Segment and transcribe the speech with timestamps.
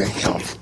[0.00, 0.59] ですね、今日。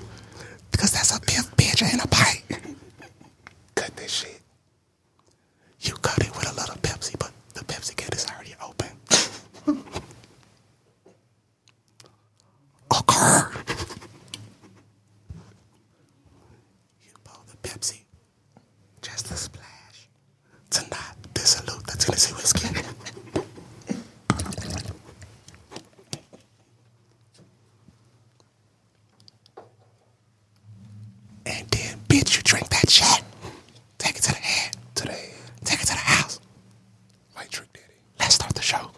[35.78, 36.40] Take it to the house.
[37.34, 37.94] White trick daddy.
[38.18, 38.90] Let's start the show.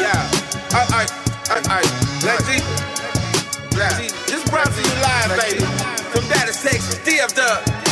[0.00, 0.30] Yeah,
[0.72, 1.06] I, I,
[1.50, 5.64] I, I, Black G, Black G, this brought to you live, baby,
[6.10, 7.85] from Dallas, Texas, DF Dub.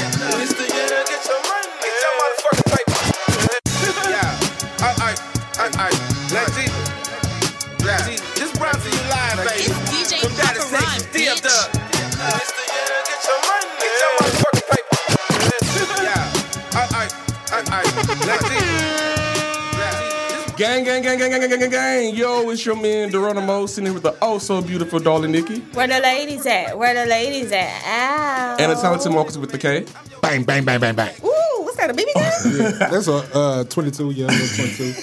[20.64, 22.16] Gang, gang, gang, gang, gang, gang, gang, gang.
[22.16, 25.58] Yo, it's your man Geronimo sitting here with the oh so beautiful darling Nikki.
[25.60, 26.78] Where the ladies at?
[26.78, 27.82] Where the ladies at?
[27.84, 28.56] Ow.
[28.58, 29.84] And a talented Marcus with the K.
[30.22, 31.14] Bang, bang, bang, bang, bang.
[31.22, 32.10] Ooh, what's that, a baby?
[32.14, 32.78] gun?
[32.78, 34.94] that's a uh, 22, yeah, 22.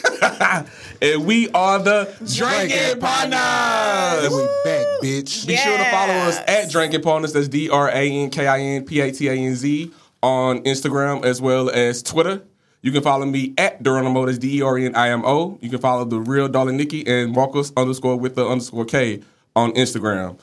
[1.13, 4.25] and we are the Drinking Partners.
[4.25, 5.45] And we back, bitch.
[5.45, 7.33] Be sure to follow us at Drinking Partners.
[7.33, 9.93] That's D R A N K I N P A T A N Z
[10.23, 12.41] on Instagram as well as Twitter.
[12.83, 15.57] You can follow me at Geronimo, that's D E R N I M O.
[15.61, 19.21] You can follow the real Darling Nikki and Marcus underscore with the underscore K
[19.55, 20.37] on Instagram.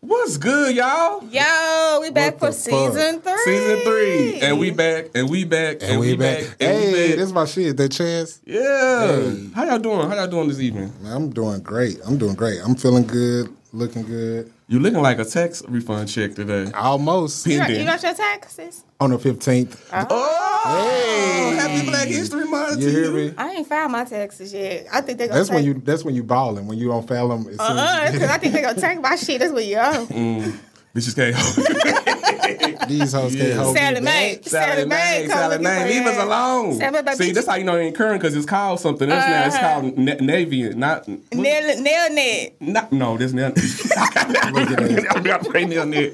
[0.00, 1.24] What's good, y'all?
[1.30, 2.92] Yo, we back for the fuck?
[2.92, 3.38] season three.
[3.44, 6.56] Season three, and we back, and we back, and, And we we back, back.
[6.60, 7.16] and we hey, back.
[7.16, 7.76] this is my shit.
[7.78, 8.40] That chance.
[8.44, 9.06] yeah.
[9.06, 9.48] Hey.
[9.54, 10.06] How y'all doing?
[10.08, 10.92] How y'all doing this evening?
[11.00, 12.00] Man, I'm doing great.
[12.04, 12.58] I'm doing great.
[12.62, 14.52] I'm feeling good, looking good.
[14.66, 16.70] You looking like a tax refund check today.
[16.72, 17.80] Almost You got, Pending.
[17.80, 18.82] you got your taxes?
[18.98, 19.78] on the 15th.
[19.92, 21.56] Oh, oh!
[21.58, 22.80] happy Black History Month!
[22.80, 23.34] You hear me?
[23.36, 24.86] I ain't filed my taxes yet.
[24.90, 25.74] I think they gonna That's take, when you.
[25.74, 26.66] That's when you balling.
[26.66, 27.40] When you don't fail them.
[27.40, 29.40] As soon Uh-uh, because I think they're gonna take my shit.
[29.40, 30.06] That's what you owe.
[30.06, 30.58] Mm.
[30.94, 31.32] This is K.
[32.86, 34.34] these hoes can't hold Sally me Mae.
[34.36, 34.44] back.
[34.44, 36.74] Sallie Mae, come Sallie Mae, for leave us alone.
[36.74, 37.34] Sally See, bitch.
[37.34, 39.46] that's how you know it ain't current because it's called something else now.
[39.46, 39.80] It's Uh-huh.
[39.80, 41.08] called Na- Navient, not.
[41.08, 42.54] Nail, nail net.
[42.60, 43.52] Not, no, this nail.
[43.96, 46.12] I'm not pray nail net.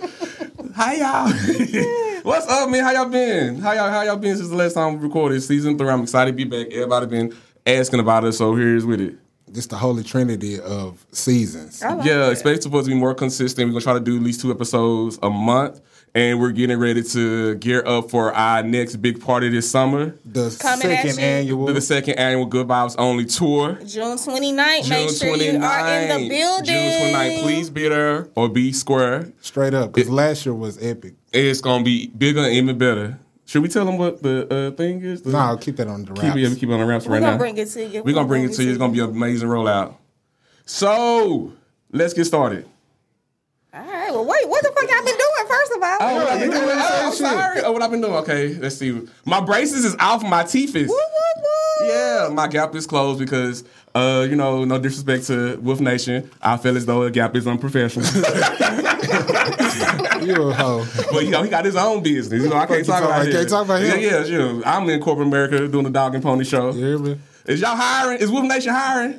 [0.77, 1.29] Hi y'all.
[2.23, 2.83] What's up, man?
[2.85, 3.59] How y'all been?
[3.61, 5.89] How y'all how y'all been since the last time we recorded season three?
[5.91, 6.73] I'm excited to be back.
[6.73, 7.35] Everybody been
[7.67, 9.15] asking about it, so here's with it.
[9.53, 11.83] Just the holy trinity of seasons.
[11.83, 12.33] I like Yeah, it.
[12.33, 13.67] expect supposed to be more consistent.
[13.69, 15.81] We're gonna try to do at least two episodes a month,
[16.15, 20.15] and we're getting ready to gear up for our next big party this summer.
[20.25, 21.67] The Coming second annual.
[21.73, 23.79] The second annual Good Vibes Only tour.
[23.87, 24.83] June 29th.
[24.85, 25.53] June Make sure 29th.
[25.53, 26.65] you are in the building.
[26.67, 27.43] June 29th.
[27.43, 29.33] Please be there or be square.
[29.41, 31.15] Straight up, because last year was epic.
[31.33, 33.19] It's gonna be bigger and even better.
[33.51, 35.23] Should we tell them what the uh, thing is?
[35.23, 36.37] The, No, I'll keep that on the keep wraps.
[36.37, 37.39] it, we keep it on the wraps We're right gonna now.
[37.39, 38.01] bring it to you.
[38.05, 38.69] We're gonna bring it to you.
[38.71, 39.97] It's gonna be an amazing rollout.
[40.67, 41.53] So
[41.91, 42.65] let's get started.
[43.75, 44.13] All right.
[44.13, 44.49] Well, wait.
[44.49, 45.49] What the fuck I've been doing?
[45.49, 45.97] First of all.
[46.01, 46.67] Oh, what I've been you doing?
[46.69, 47.61] doing the Oh, same I'm sorry.
[47.65, 48.15] Oh, what I've been doing?
[48.15, 49.01] Okay, let's see.
[49.25, 50.23] My braces is off.
[50.23, 50.89] My teeth is.
[50.89, 51.87] Woo, woo, woo.
[51.89, 53.65] Yeah, my gap is closed because,
[53.95, 57.47] uh, you know, no disrespect to Wolf Nation, I feel as though a gap is
[57.47, 58.07] unprofessional.
[60.21, 60.85] You a hoe.
[61.13, 62.43] but you know, he got his own business.
[62.43, 63.27] You know, I can't talk about about?
[63.27, 63.33] him.
[63.33, 63.99] Can't talk about him?
[64.01, 64.63] Yeah, yeah, sure.
[64.67, 66.73] I'm in corporate America doing the dog and pony show.
[66.73, 67.19] You hear me?
[67.47, 68.19] Is y'all hiring?
[68.19, 69.19] Is Wolf Nation hiring?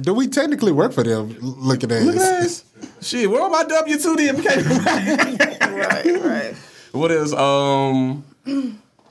[0.00, 1.36] Do we technically work for them?
[1.40, 2.60] Looking at Look at us.
[3.00, 3.08] this.
[3.10, 4.36] Shit, where are my W two then?
[5.78, 6.54] Right, right.
[6.92, 8.24] what is um?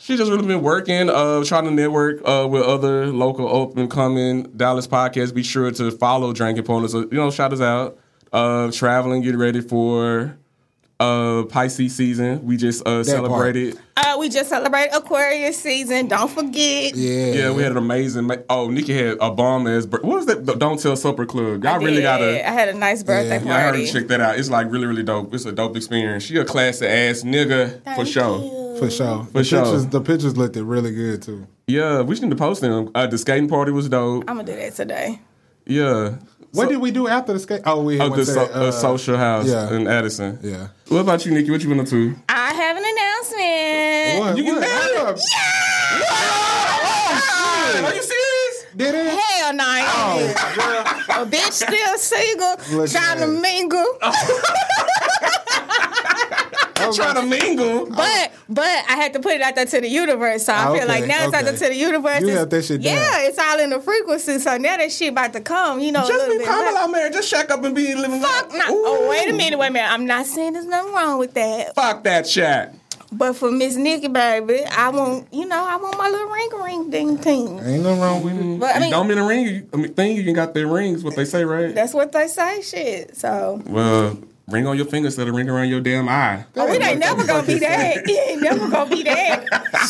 [0.07, 3.91] She just really been working, uh, trying to network uh, with other local up and
[3.91, 5.35] coming Dallas podcasts.
[5.35, 6.93] Be sure to follow Drinking Partners.
[6.93, 7.99] So, you know, shout us out.
[8.31, 10.39] Uh, traveling, get ready for
[10.99, 12.43] uh, Pisces season.
[12.45, 13.79] We just uh, celebrated.
[13.95, 16.07] Uh, we just celebrated Aquarius season.
[16.07, 16.95] Don't forget.
[16.95, 17.33] Yeah.
[17.33, 18.25] Yeah, we had an amazing.
[18.25, 19.87] Ma- oh, Nikki had a bomb as.
[19.87, 20.45] What was that?
[20.45, 21.63] The Don't Tell Supper Club.
[21.63, 22.47] Y'all really gotta.
[22.47, 23.81] I had a nice birthday Yeah, I heard party.
[23.83, 24.39] you check that out.
[24.39, 25.33] It's like really, really dope.
[25.33, 26.23] It's a dope experience.
[26.23, 28.39] She a classy ass nigga for sure.
[28.39, 28.79] you.
[28.79, 29.23] For sure.
[29.25, 29.63] For the sure.
[29.63, 31.47] Pictures, the pictures looked really good too.
[31.67, 32.91] Yeah, we should need to post them.
[32.93, 34.23] Uh, the skating party was dope.
[34.27, 35.19] I'm gonna do that today.
[35.65, 36.17] Yeah.
[36.57, 37.61] What did we do after the skate?
[37.65, 39.71] Oh, we Of went the to so, uh, social house yeah.
[39.73, 40.39] in Addison.
[40.41, 40.69] Yeah.
[40.87, 41.51] What about you, Nikki?
[41.51, 42.15] What you been up to?
[42.29, 44.19] I have an announcement.
[44.19, 44.37] What?
[44.37, 44.61] You get what?
[44.61, 44.97] married?
[44.97, 45.17] Hold up.
[47.85, 48.65] Are you serious?
[48.75, 49.19] Did it?
[49.19, 50.35] Hell no, I ain't.
[51.09, 53.85] Oh, A bitch still single, Look trying to mingle.
[56.95, 57.13] girl.
[57.13, 57.85] Trying to mingle.
[57.87, 60.45] But but I had to put it out there to the universe.
[60.45, 62.21] So I Ah, feel okay, like now it's out there to the universe.
[62.21, 62.93] You It's- got that shit down.
[62.93, 64.39] Yeah, it's all in the frequency.
[64.39, 66.47] So now that shit about to come, you know, Just be bit.
[66.47, 66.83] common less.
[66.83, 67.13] out married.
[67.13, 68.21] Just shack up and be living.
[68.21, 68.63] Fuck no.
[68.67, 69.91] Oh, wait a minute, wait a minute.
[69.91, 71.75] I'm not saying there's nothing wrong with that.
[71.75, 72.69] Fuck that shit.
[73.09, 76.89] But for Miss Nikki, baby, I want, you know, I want my little ring ring
[76.89, 77.57] ding ting.
[77.59, 78.59] Ain't nothing wrong with it.
[78.59, 79.45] But I mean, don't mean a ring.
[79.45, 81.05] you- I mean, thing you can got their rings.
[81.05, 81.73] What they say, right?
[81.73, 83.15] that's what they say, shit.
[83.15, 84.17] So, Well,
[84.47, 86.45] ring on your finger instead of ring around your damn eye.
[86.55, 87.97] oh, it ain't never gonna be that.
[88.07, 89.45] It ain't never gonna be that.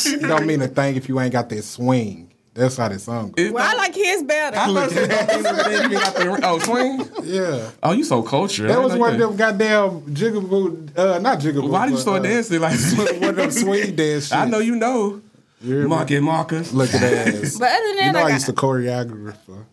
[0.06, 2.32] It don't mean a thing if you ain't got that swing.
[2.54, 3.52] That's how that song goes.
[3.52, 4.58] Well, I like his better.
[4.58, 7.08] I thought it don't mean anything, you got their ring- Oh, swing.
[7.24, 7.70] Yeah.
[7.84, 8.72] Oh, you so cultured.
[8.72, 11.70] That was know one of them goddamn jigaboo, uh, not jigaboo.
[11.70, 12.80] Why did you start uh, dancing like?
[13.22, 14.38] One of them swing dance shit.
[14.38, 15.22] I know you know.
[15.62, 15.88] You hear me?
[15.90, 16.74] Market Marcus.
[16.74, 17.58] Look at that ass.
[17.60, 19.66] But other than You that, know I I got, used to choreograph for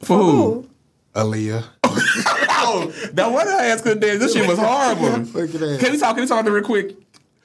[0.00, 0.68] For who?
[1.14, 1.64] Aaliyah.
[2.68, 4.18] Oh, that one I asked couldn't dance.
[4.20, 5.18] This shit was horrible.
[5.40, 5.78] Look at that.
[5.80, 6.14] Can we talk?
[6.16, 6.96] Can we talk real quick?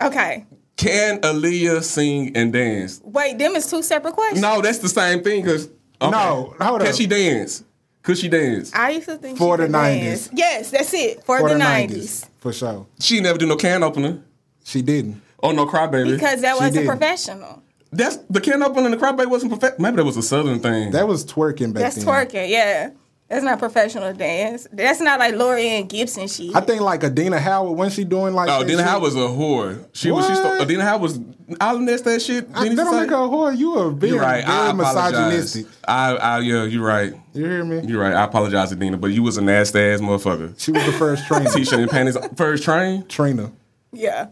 [0.01, 0.45] okay.
[0.77, 3.01] Can Aaliyah sing and dance?
[3.03, 4.41] Wait, them is two separate questions.
[4.41, 5.45] No, that's the same thing.
[5.45, 5.67] Cause
[6.01, 6.09] okay.
[6.11, 6.79] No, hold on.
[6.79, 6.95] Can up.
[6.95, 7.63] she dance?
[8.01, 8.73] Could she dance?
[8.73, 10.31] I used to think For the 90s.
[10.33, 11.23] Yes, that's it.
[11.23, 11.87] For, For the the 90s.
[11.91, 12.29] 90s.
[12.39, 12.87] For sure.
[12.99, 14.23] She never did no can opener.
[14.63, 15.21] She didn't.
[15.43, 16.13] Oh no, crybaby.
[16.15, 16.87] Because that She wasn't did.
[16.87, 17.61] professional.
[17.91, 19.79] that's the can opener and the crybaby wasn't perfect.
[19.79, 20.91] Maybe that was a southern thing.
[20.91, 22.05] That was twerking back That's then.
[22.05, 22.89] twerking, yeah.
[23.31, 24.67] That's not professional dance.
[24.73, 26.53] That's not like Laurieann Gibson shit.
[26.53, 29.19] I think like Adina Howard when she doing like oh, that Dina Howard was a
[29.19, 29.87] whore.
[29.93, 30.25] She was.
[30.25, 30.57] She What?
[30.57, 31.19] st- Dina Howard was.
[31.61, 32.49] I'll nest that shit.
[32.53, 32.99] I, that don't say?
[32.99, 33.57] make her a whore.
[33.57, 34.45] You are very, You're right.
[34.45, 35.13] I very apologize.
[35.13, 35.65] misogynistic.
[35.87, 37.13] I, I, yeah, you're right.
[37.33, 37.87] You hear me?
[37.87, 38.13] You're right.
[38.13, 40.59] I apologize, Adina, but you was a nasty ass motherfucker.
[40.59, 41.49] She was the first trainer.
[41.53, 42.17] T-shirt and panties.
[42.35, 43.07] First train.
[43.07, 43.49] trainer.
[43.93, 44.27] yeah.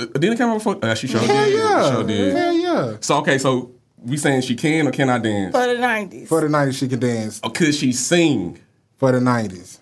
[0.00, 0.78] Adina came over before.
[0.82, 1.54] Uh, she sure Hell did.
[1.58, 1.92] yeah.
[1.92, 2.34] Sure did.
[2.34, 2.96] Hell yeah.
[3.00, 3.72] So okay, so
[4.04, 5.54] we saying she can or cannot dance?
[5.54, 6.28] For the 90s.
[6.28, 7.40] For the 90s, she could dance.
[7.42, 8.58] Or could she sing?
[8.96, 9.78] For the 90s.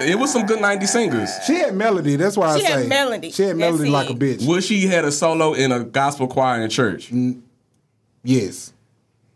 [0.00, 1.30] It was some good 90s singers.
[1.46, 2.16] She had melody.
[2.16, 2.88] That's why She I had say.
[2.88, 3.30] melody.
[3.30, 4.46] She had That's melody like a bitch.
[4.46, 7.12] Would she had a solo in a gospel choir in church?
[7.12, 7.42] Mm.
[8.24, 8.72] Yes.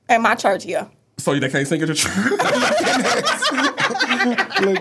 [0.08, 0.88] At my church, yeah.
[1.19, 2.12] So they can't sing at your church?
[2.31, 2.40] Look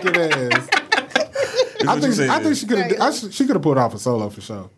[0.04, 0.82] at that.
[1.88, 4.40] I think I think she could have she could have pulled off a solo for
[4.40, 4.70] sure.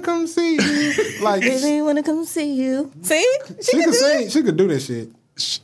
[0.00, 0.94] Baby, I wanna come see you.
[1.22, 2.90] Like she wanna come see you.
[3.02, 3.26] See?
[3.62, 4.26] She, can could do sing.
[4.26, 4.32] it.
[4.32, 5.08] She could do that shit.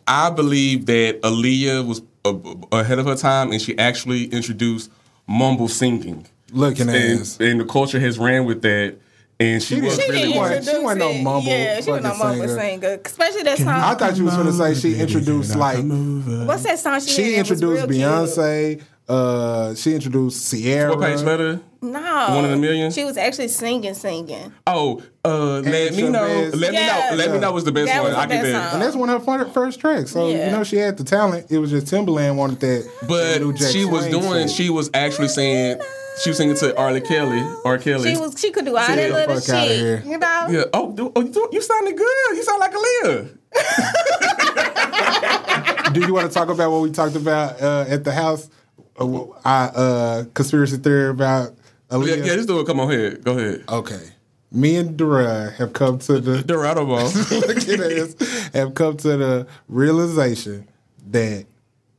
[0.07, 2.35] I believe that Aaliyah was uh,
[2.77, 4.91] ahead of her time, and she actually introduced
[5.27, 6.27] mumble singing.
[6.53, 7.39] Looking and, ass.
[7.41, 8.97] and the culture has ran with that.
[9.41, 12.05] And she, She was She really didn't wasn't- she wasn't no mumble Yeah, she wasn't
[12.07, 12.61] no mumble singer.
[12.61, 13.01] singer.
[13.05, 13.69] Especially that song.
[13.69, 15.79] I thought you was gonna say she introduced like
[16.47, 18.77] What's that song she, she had introduced Beyonce.
[18.77, 18.89] cute?
[19.09, 19.09] Beyonce.
[19.09, 20.91] Uh, she introduced Ciara.
[20.97, 21.61] what page letter?
[21.83, 22.27] No.
[22.35, 22.91] One in a million?
[22.91, 24.53] She was actually singing, singing.
[24.67, 26.27] Oh, uh, let me know.
[26.27, 26.55] Chavez.
[26.55, 27.11] Let me know.
[27.17, 28.13] Let me know was the best That one.
[28.13, 28.65] was the I get best that.
[28.71, 28.73] song.
[28.75, 30.13] And that's one of her first tracks.
[30.13, 30.47] So Yeah.
[30.47, 31.47] you know she had the talent.
[31.51, 32.89] It was just Timbaland wanted that.
[33.03, 34.47] that But she was doing.
[34.49, 34.57] shit.
[34.57, 35.81] She was actually saying.
[36.23, 36.99] She was singing to R.
[37.01, 37.43] Kelly.
[37.65, 37.77] R.
[37.77, 38.15] Kelly.
[38.15, 39.79] She was she could do all Get that the little fuck outta shit.
[39.81, 40.03] here.
[40.07, 40.47] You know?
[40.49, 40.65] Yeah.
[40.73, 42.37] Oh, do- oh, you, you sounded good.
[42.37, 43.29] You sound like Aaliyah.
[45.93, 48.49] Do you want to talk about what we talked about uh, at the house?
[48.99, 51.55] Uh, I uh, conspiracy theory about
[51.91, 52.27] Yeah, Aaliyah.
[52.27, 52.67] yeah, just do it.
[52.67, 53.17] Come on here.
[53.17, 53.65] Go ahead.
[53.69, 54.01] Okay.
[54.53, 57.09] Me and Dura have come to the Dorado ball.
[57.31, 60.69] look at this, have come to the realization
[61.11, 61.47] that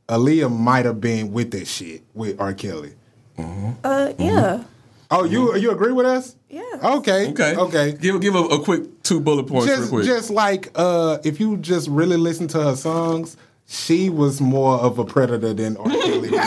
[0.08, 2.54] Aaliyah might have been with that shit with R.
[2.54, 2.94] Kelly.
[3.38, 4.64] Uh, yeah.
[5.10, 6.34] Oh, you you agree with us?
[6.48, 6.62] Yeah.
[6.82, 7.30] Okay.
[7.30, 7.54] Okay.
[7.56, 7.92] Okay.
[7.92, 10.04] Give give a, a quick two bullet points real Just quick.
[10.06, 13.36] just like uh, if you just really listen to her songs,
[13.66, 15.90] she was more of a predator than R.
[15.90, 16.30] Kelly.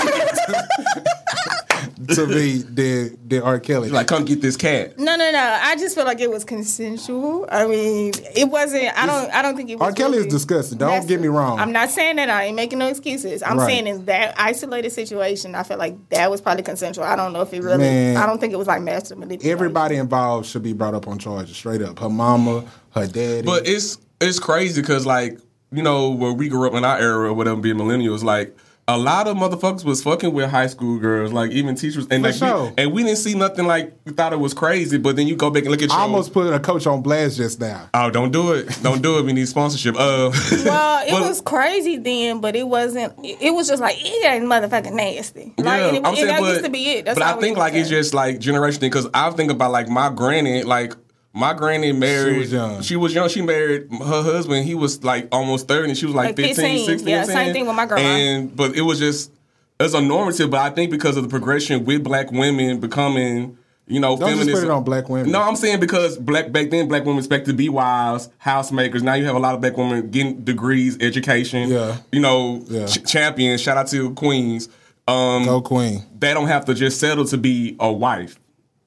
[2.13, 3.59] to me than than R.
[3.59, 3.89] Kelly.
[3.89, 4.97] like, come get this cat.
[4.97, 5.59] No, no, no.
[5.61, 7.47] I just feel like it was consensual.
[7.51, 8.97] I mean, it wasn't.
[8.97, 9.33] I don't.
[9.33, 9.87] I don't think it was.
[9.87, 9.93] R.
[9.93, 10.77] Kelly is disgusting.
[10.77, 11.09] Don't nasty.
[11.09, 11.59] get me wrong.
[11.59, 12.29] I'm not saying that.
[12.29, 13.43] I ain't making no excuses.
[13.43, 13.67] I'm Right.
[13.67, 17.03] saying in that isolated situation, I felt like that was probably consensual.
[17.05, 17.77] I don't know if it really.
[17.79, 18.17] Man.
[18.17, 19.51] I don't think it was like master manipulation.
[19.51, 21.99] Everybody involved should be brought up on charges, straight up.
[21.99, 23.43] Her mama, her daddy.
[23.45, 25.39] But it's it's crazy because like
[25.71, 28.55] you know where we grew up in our era or whatever being millennials like
[28.95, 32.29] a lot of motherfuckers was fucking with high school girls, like even teachers, and For
[32.29, 32.65] like, sure.
[32.65, 34.97] we, and we didn't see nothing like we thought it was crazy.
[34.97, 37.01] But then you go back and look at your I almost put a coach on
[37.01, 37.89] blast just now.
[37.93, 38.77] Oh, don't do it!
[38.81, 39.25] Don't do it.
[39.25, 39.95] We need sponsorship.
[39.97, 40.31] Uh,
[40.65, 43.13] Well, it Well- was crazy then, but it wasn't.
[43.23, 45.53] It was just like it ain't motherfucking nasty.
[45.57, 47.05] Like, and, it, and that used to be it.
[47.05, 49.71] That's but I think was like it's just like generation thing because I think about
[49.71, 50.93] like my granny, like
[51.33, 52.37] my granny married.
[52.39, 52.81] was young.
[52.81, 53.29] She was young.
[53.29, 54.65] She married her husband.
[54.65, 57.07] He was like almost thirty, and she was like, Like 15, 15, 16.
[57.07, 58.07] yeah, you know what I'm same thing with my grandma.
[58.09, 59.31] And but it was just
[59.79, 60.49] it's a normative.
[60.49, 63.57] But I think because of the progression with black women becoming.
[63.91, 65.31] You know, Don't just put it on black women.
[65.31, 69.01] No, I'm saying because black back then, black women expected to be wives, housemakers.
[69.01, 71.69] Now you have a lot of black women getting degrees, education.
[71.71, 71.97] Yeah.
[72.11, 72.85] You know, Yeah.
[72.85, 73.61] ch- champions.
[73.61, 74.69] Shout out to queens.
[75.07, 76.03] Um, Go Queen.
[76.19, 78.39] they don't have to just settle to be a wife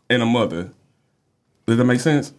[0.09, 0.71] and a mother.
[1.73, 2.35] Does that make sense?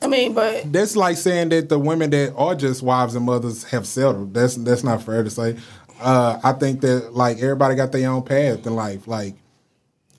[0.00, 3.64] I mean, but That's like saying that the women that are just wives and mothers
[3.64, 4.32] have settled.
[4.32, 5.58] That's that's not fair to say.
[6.00, 9.06] Uh, I think that like everybody got their own path in life.
[9.06, 9.34] Like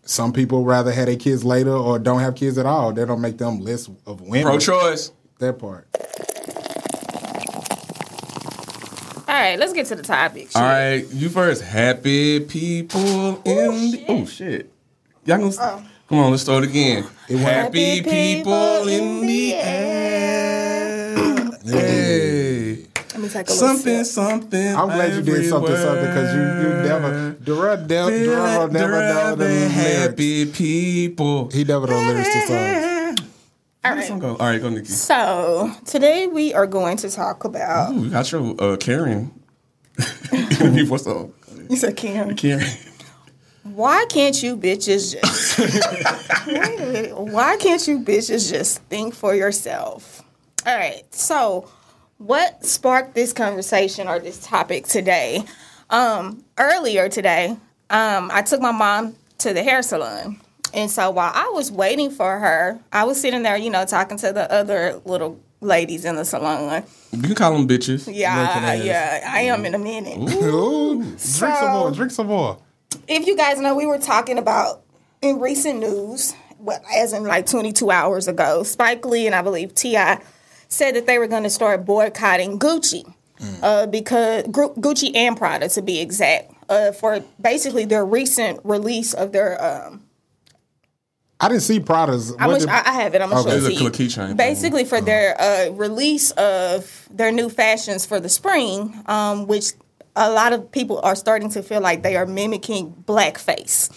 [0.03, 2.94] some people rather have their kids later or don't have kids at all.
[2.94, 4.44] That don't make them less of women.
[4.44, 5.12] Pro-choice.
[5.39, 5.88] That part.
[9.27, 10.50] all right, let's get to the topic.
[10.53, 11.63] All right, you first.
[11.63, 14.72] Happy people in the oh shit.
[15.25, 15.84] Y'all gonna Oh.
[16.07, 16.31] Come on?
[16.31, 17.05] Let's start again.
[17.29, 21.17] went- Happy people in the air.
[21.65, 24.13] Hey, Let me take a something, sip.
[24.13, 24.75] something.
[24.75, 29.45] I'm glad you did something something because you you never Dura Dura never know the
[29.45, 29.73] lyrics.
[29.73, 31.49] happy people.
[31.49, 33.19] He never know lyrics to songs.
[33.83, 34.07] All How does right.
[34.07, 34.29] song go?
[34.37, 34.85] All right, go Nikki.
[34.87, 37.91] So today we are going to talk about.
[37.93, 39.31] Ooh, you got your uh, Karen.
[40.75, 41.33] Before song.
[41.69, 42.35] You said Karen.
[42.35, 42.65] Karen.
[43.77, 46.48] Why can't you bitches just?
[46.48, 47.15] Wait a minute.
[47.15, 50.24] Why can't you bitches just think for yourself?
[50.65, 51.03] All right.
[51.13, 51.69] So,
[52.17, 55.43] what sparked this conversation or this topic today?
[55.91, 57.55] Um, earlier today,
[57.91, 60.41] um, I took my mom to the hair salon,
[60.74, 64.17] and so while I was waiting for her, I was sitting there, you know, talking
[64.17, 66.84] to the other little ladies in the salon.
[67.12, 68.12] You can call them bitches.
[68.12, 70.17] Yeah, yeah, I am in a minute.
[70.17, 71.91] Ooh, drink some more.
[71.91, 72.57] Drink some more.
[73.07, 74.81] If you guys know, we were talking about
[75.21, 79.73] in recent news, what as in like 22 hours ago, Spike Lee and I believe
[79.73, 80.21] T.I.
[80.67, 83.13] said that they were going to start boycotting Gucci,
[83.61, 89.31] uh, because Gucci and Prada to be exact, uh, for basically their recent release of
[89.31, 89.61] their.
[89.63, 90.03] Um,
[91.39, 92.35] I didn't see Prada's.
[92.39, 93.21] I, wish, did- I, I have it.
[93.21, 93.51] I'm gonna Okay.
[93.51, 93.89] show it to a you.
[93.91, 94.35] keychain.
[94.35, 99.73] Basically, for their uh, release of their new fashions for the spring, um, which
[100.17, 103.89] a lot of people are starting to feel like they are mimicking blackface.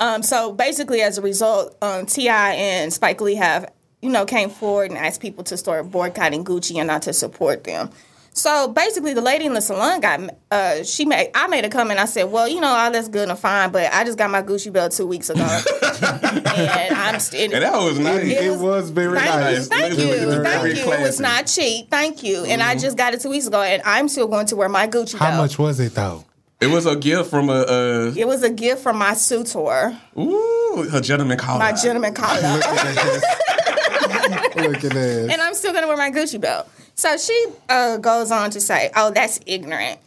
[0.00, 2.54] Um, so basically, as a result, um, T.I.
[2.54, 6.76] and Spike Lee have you know came forward and asked people to start boycotting Gucci
[6.76, 7.90] and not to support them.
[8.36, 11.98] So basically, the lady in the salon got uh, she made I made a comment.
[11.98, 14.42] I said, "Well, you know, all that's good and fine, but I just got my
[14.42, 18.24] Gucci belt two weeks ago, and I'm still." And that was nice.
[18.24, 19.56] It, it was very Thank nice.
[19.56, 20.92] you, thank Very, you, very thank you.
[20.92, 22.44] It was not cheap, thank you.
[22.44, 24.86] And I just got it two weeks ago, and I'm still going to wear my
[24.86, 25.22] Gucci belt.
[25.22, 25.42] How belt.
[25.42, 26.26] much was it though?
[26.60, 30.86] It was a gift from a, uh, It was a gift from my suitor, ooh,
[30.90, 31.60] her gentleman called.
[31.60, 32.64] my gentleman collar, Look
[34.84, 35.28] at that.
[35.32, 36.68] and I'm still going to wear my Gucci belt.
[36.96, 40.00] So she uh, goes on to say, "Oh, that's ignorant."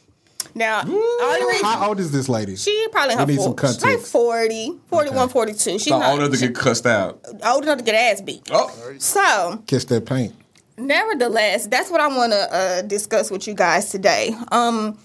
[0.55, 2.55] Now, all reason How old is this lady?
[2.55, 4.11] she probably her We need four, some she's like context.
[4.11, 5.71] 40, 41, 42.
[5.71, 7.23] She's So not old enough to get cussed out.
[7.45, 8.41] old enough to get ass beat.
[8.51, 10.33] Oh, So Kiss that paint.
[10.77, 14.35] nevertheless, that's what I want to uh, discuss with you guys today.
[14.51, 14.97] Um,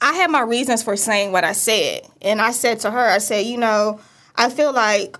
[0.00, 3.18] I had my reasons for saying what I said, and I said to her, I
[3.18, 3.98] said, you know,
[4.36, 5.16] I feel like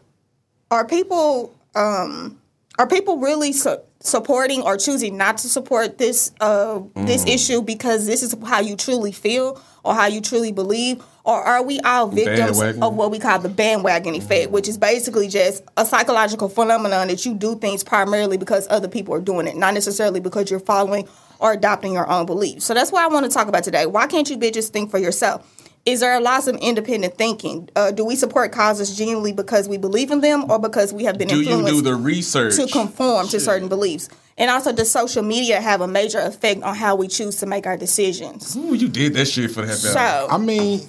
[0.71, 2.38] are people um,
[2.78, 8.07] are people really su- supporting or choosing not to support this uh, this issue because
[8.07, 12.09] this is how you truly feel or how you truly believe, or are we all
[12.09, 12.83] victims Bandwagon.
[12.83, 17.25] of what we call the bandwagon effect, which is basically just a psychological phenomenon that
[17.25, 21.09] you do things primarily because other people are doing it, not necessarily because you're following
[21.40, 22.67] or adopting your own beliefs.
[22.67, 23.87] So that's what I want to talk about today.
[23.87, 25.47] Why can't you bitches think for yourself?
[25.88, 27.71] Is there a loss of independent thinking?
[27.75, 31.16] Uh, do we support causes genuinely because we believe in them or because we have
[31.16, 32.57] been do you influenced do the research?
[32.57, 34.11] to conform to certain beliefs?
[34.37, 37.66] And also, does social media have a major effect on how we choose to make
[37.66, 38.54] our decisions?
[38.54, 39.78] Ooh, you did that shit for that.
[39.78, 40.87] So, I mean,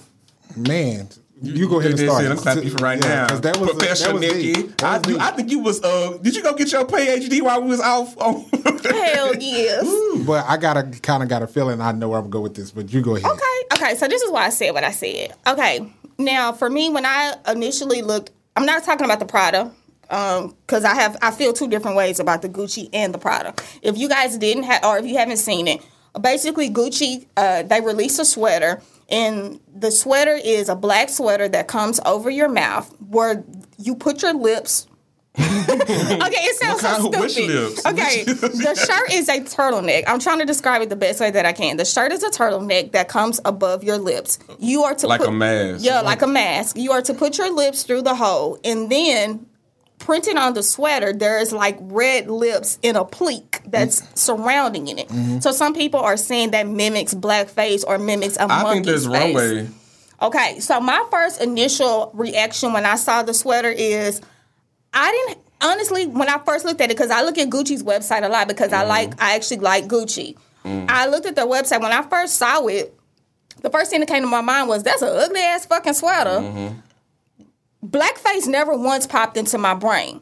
[0.57, 1.07] man,
[1.41, 2.23] you, go ahead and did that start.
[2.23, 2.31] shit.
[2.31, 3.27] I'm clapping you for right Yeah, now.
[3.29, 4.53] 'cause That was Professor that was Nikki.
[4.53, 4.77] deep.
[4.77, 5.21] That I, was you, deep.
[5.21, 5.81] I think you was.
[5.83, 8.17] Uh, did you go get your PhD while we was off?
[8.17, 8.45] On
[8.83, 10.25] hell yes.
[10.25, 12.41] But I got a kind of got a feeling I know where I'm gonna go
[12.41, 12.71] with this.
[12.71, 13.29] But you go ahead.
[13.31, 13.95] Okay, okay.
[13.95, 15.33] So this is why I said what I said.
[15.47, 19.71] Okay, now for me, when I initially looked, I'm not talking about the Prada,
[20.03, 23.53] because I have I feel two different ways about the Gucci and the Prada.
[23.81, 25.81] If you guys didn't have, or if you haven't seen it,
[26.19, 28.81] basically Gucci uh, they released a sweater.
[29.09, 33.43] And the sweater is a black sweater that comes over your mouth where
[33.77, 34.87] you put your lips.
[35.39, 37.47] okay, it sounds so stupid.
[37.47, 37.85] lips?
[37.85, 40.03] Okay, the shirt is a turtleneck.
[40.05, 41.77] I'm trying to describe it the best way that I can.
[41.77, 44.37] The shirt is a turtleneck that comes above your lips.
[44.59, 45.85] You are to Like put, a mask.
[45.85, 46.77] Yeah, like a mask.
[46.77, 49.45] You are to put your lips through the hole, and then
[50.09, 54.17] printed on the sweater, there is like red lips in a pleat that's Mm.
[54.17, 55.07] surrounding in it.
[55.07, 55.39] Mm-hmm.
[55.41, 59.35] So some people are saying that mimics blackface or mimics a I think there's face.
[59.35, 59.67] runway.
[60.19, 64.19] Okay, so my first initial reaction when I saw the sweater is
[64.95, 68.25] I didn't honestly when I first looked at it because I look at Gucci's website
[68.25, 68.89] a lot because I mm-hmm.
[68.89, 70.35] like I actually like Gucci.
[70.65, 70.89] Mm.
[70.89, 72.95] I looked at their website when I first saw it.
[73.61, 76.73] The first thing that came to my mind was that's an ugly ass fucking sweater.
[77.85, 80.21] Blackface never once popped into my brain.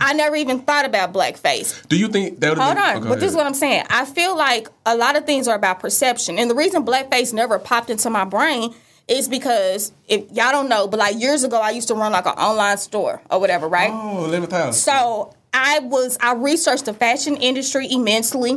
[0.00, 1.86] I never even thought about blackface.
[1.88, 3.84] Do you think that would Hold been, on, go but this is what I'm saying.
[3.90, 7.58] I feel like a lot of things are about perception, and the reason blackface never
[7.58, 8.74] popped into my brain
[9.08, 12.26] is because if y'all don't know, but like years ago, I used to run like
[12.26, 13.90] an online store or whatever, right?
[13.92, 14.80] Oh, live with house.
[14.80, 18.56] So I was I researched the fashion industry immensely.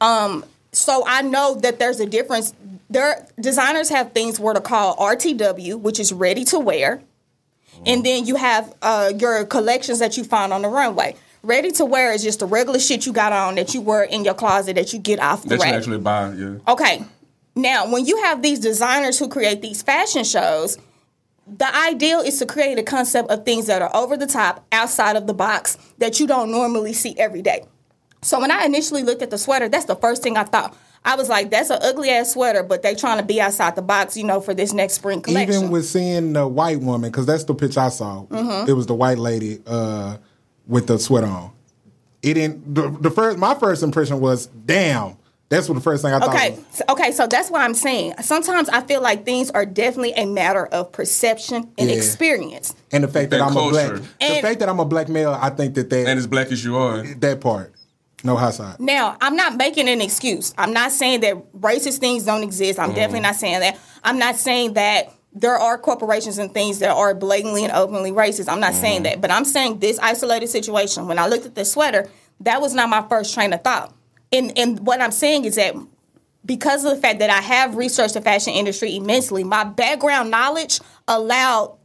[0.00, 2.52] Um, so I know that there's a difference.
[2.90, 7.00] There designers have things what are called RTW, which is ready to wear,
[7.86, 11.16] and then you have uh, your collections that you find on the runway.
[11.42, 14.24] Ready to wear is just the regular shit you got on that you wear in
[14.24, 15.74] your closet that you get off the that you rack.
[15.74, 16.54] actually buy, yeah.
[16.68, 17.04] Okay.
[17.54, 20.78] Now, when you have these designers who create these fashion shows,
[21.46, 25.16] the ideal is to create a concept of things that are over the top, outside
[25.16, 27.64] of the box, that you don't normally see every day.
[28.22, 30.76] So when I initially looked at the sweater, that's the first thing I thought.
[31.04, 33.82] I was like, that's an ugly ass sweater, but they trying to be outside the
[33.82, 35.56] box, you know, for this next spring collection.
[35.56, 38.24] Even with seeing the white woman, because that's the pitch I saw.
[38.26, 38.68] Mm-hmm.
[38.70, 40.18] It was the white lady uh,
[40.66, 41.50] with the sweater on.
[42.22, 42.74] It didn't.
[42.74, 45.16] The, the first, my first impression was, damn.
[45.48, 46.34] That's what the first thing I thought.
[46.34, 48.14] Okay, so- okay, so that's what I'm saying.
[48.22, 51.96] Sometimes I feel like things are definitely a matter of perception and Yeah.
[51.96, 52.74] experience.
[52.90, 54.02] And the fact that And I'm a black, culture.
[54.20, 56.64] the fact that I'm a black male, I think that that And as black as
[56.64, 57.02] you are.
[57.02, 57.74] that part,
[58.24, 58.78] no high side.
[58.80, 60.54] Now, I'm not making an excuse.
[60.56, 62.78] I'm not saying that racist things don't exist.
[62.78, 62.94] I'm mm.
[62.94, 63.78] definitely not saying that.
[64.04, 68.48] I'm not saying that there are corporations and things that are blatantly and openly racist.
[68.48, 69.04] I'm not saying mm.
[69.04, 69.20] that.
[69.20, 72.08] But I'm saying this isolated situation, when I looked at the sweater,
[72.40, 73.94] that was not my first train of thought.
[74.32, 75.74] And and what I'm saying is that
[76.44, 80.80] because of the fact that I have researched the fashion industry immensely, my background knowledge
[81.06, 81.76] allowed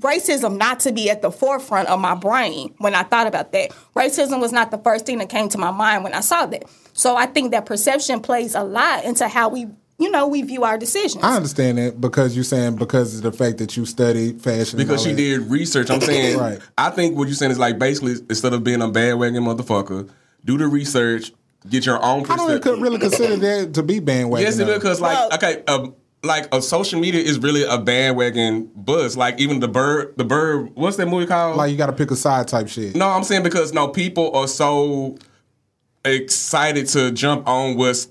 [0.00, 3.70] racism not to be at the forefront of my brain when I thought about that.
[3.94, 6.64] Racism was not the first thing that came to my mind when I saw that.
[6.92, 9.66] So I think that perception plays a lot into how we,
[9.98, 11.22] you know, we view our decisions.
[11.22, 14.78] I understand that because you're saying because of the fact that you studied fashion.
[14.78, 15.16] Because all she that.
[15.16, 15.90] did research.
[15.90, 16.58] I'm saying, Right.
[16.78, 20.08] I think what you're saying is like basically instead of being a bandwagon motherfucker,
[20.44, 21.32] do the research,
[21.68, 22.32] get your own perspective.
[22.32, 22.82] I don't even perspective.
[22.82, 24.46] really consider that to be bandwagon.
[24.46, 28.70] Yes, it because like Well- okay, um, like a social media is really a bandwagon
[28.76, 29.16] buzz.
[29.16, 30.70] Like even the bird, the bird.
[30.74, 31.56] What's that movie called?
[31.56, 32.94] like you got to pick a side type shit.
[32.94, 35.16] no, I'm saying because no people are so
[36.04, 38.08] excited to jump on what's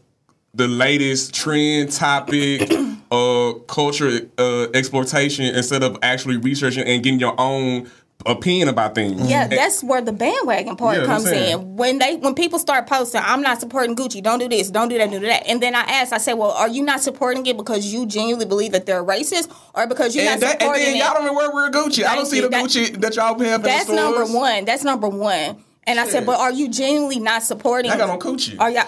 [0.53, 2.71] the latest trend topic,
[3.11, 7.89] uh, culture uh, exploitation instead of actually researching and getting your own
[8.25, 9.29] opinion about things.
[9.29, 11.75] yeah, that's where the bandwagon part Yeah, comes in.
[11.77, 14.97] When they when people start posting, I'm not supporting Gucci, don't do this, don't do
[14.97, 15.47] that, do that.
[15.47, 18.45] And then I ask, I say, Well, are you not supporting it because you genuinely
[18.45, 20.99] believe that they're racist or because you're and, not that, and then it?
[20.99, 22.03] y'all don't even wear wear Gucci.
[22.03, 22.41] I don't see you.
[22.43, 24.65] the That- Gucci that y'all have That's number one.
[24.65, 25.63] That's number one.
[25.87, 27.89] And I said, but are you genuinely not supporting?
[27.89, 28.59] I got on Gucci.
[28.59, 28.85] Are y'all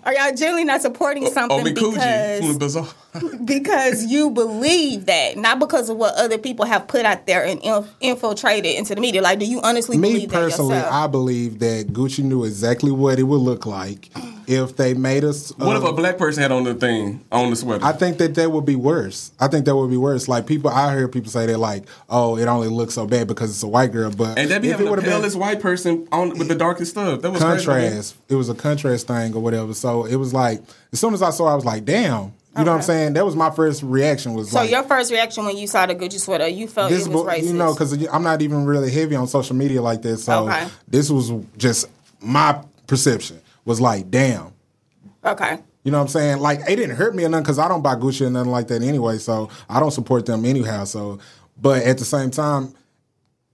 [0.04, 4.04] are y'all genuinely not supporting oh, oh, something Oh, me Gucci from the because because
[4.06, 7.94] you believe that, not because of what other people have put out there and inf-
[8.00, 9.22] infiltrated into the media?
[9.22, 10.70] Like, do you honestly Me believe that yourself?
[10.70, 14.10] Me personally, I believe that Gucci knew exactly what it would look like
[14.46, 15.50] if they made us.
[15.56, 17.84] What if uh, a black person had on the thing on the sweater?
[17.84, 19.32] I think that that would be worse.
[19.40, 20.28] I think that would be worse.
[20.28, 23.50] Like people, I hear people say they're like, "Oh, it only looks so bad because
[23.50, 25.40] it's a white girl." But and that be if having it the would palest been
[25.40, 27.22] white person on with the darkest stuff.
[27.22, 29.74] That was crazy contrast, it was a contrast thing or whatever.
[29.74, 32.62] So it was like, as soon as I saw, it, I was like, "Damn." You
[32.62, 33.14] know what I'm saying?
[33.14, 34.32] That was my first reaction.
[34.34, 37.04] Was so like, your first reaction when you saw the Gucci sweater, you felt this
[37.04, 37.46] it was racist.
[37.46, 40.22] you know because I'm not even really heavy on social media like this.
[40.22, 40.68] So Okay.
[40.86, 41.88] this was just
[42.20, 44.52] my perception was like, "Damn."
[45.24, 45.58] okay.
[45.84, 46.38] You know what I'm saying?
[46.38, 48.68] Like it didn't hurt me or nothing because I don't buy Gucci or nothing like
[48.68, 49.18] that anyway.
[49.18, 50.84] So I don't support them anyhow.
[50.84, 51.18] So,
[51.60, 52.74] but at the same time,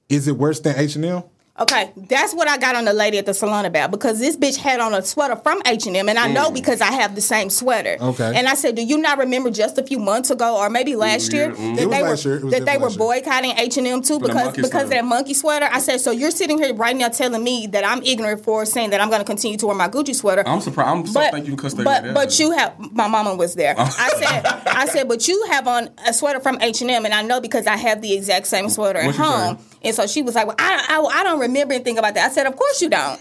[0.09, 1.23] is it worse than H and M?
[1.61, 4.57] Okay, that's what I got on the lady at the salon about because this bitch
[4.57, 6.55] had on a sweater from H and M, and I know mm.
[6.55, 7.99] because I have the same sweater.
[8.01, 8.33] Okay.
[8.35, 10.99] and I said, do you not remember just a few months ago, or maybe mm,
[10.99, 11.75] last year, mm.
[11.75, 12.51] It that they were year.
[12.51, 15.69] That they were boycotting H and M too the because because of that monkey sweater?
[15.71, 18.91] I said, so you're sitting here right now telling me that I'm ignorant for saying
[18.91, 20.43] that I'm going to continue to wear my Gucci sweater.
[20.47, 20.89] I'm surprised.
[20.89, 23.75] I'm so But, thank you cuss that but, but you have my mama was there.
[23.77, 23.83] Oh.
[23.83, 27.13] I said I said, but you have on a sweater from H and M, and
[27.13, 29.59] I know because I have the exact same sweater at What home.
[29.83, 32.31] And so she was like, well, I, I I don't remember anything about that.
[32.31, 33.21] I said, of course you don't.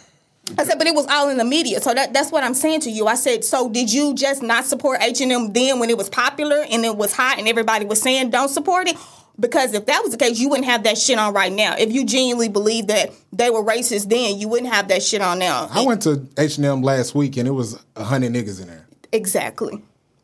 [0.58, 1.80] I said, but it was all in the media.
[1.80, 3.06] So that, that's what I'm saying to you.
[3.08, 6.10] I said, so did you just not support H and M then when it was
[6.10, 8.98] popular and it was hot and everybody was saying don't support it?
[9.40, 11.76] Because if that was the case, you wouldn't have that shit on right now.
[11.78, 15.40] If you genuinely believe that they were racist then, you wouldn't have that shit on
[15.40, 15.70] now.
[15.72, 18.68] I went to H and M last week and it was a hundred niggas in
[18.68, 18.86] there.
[19.14, 19.82] exactly.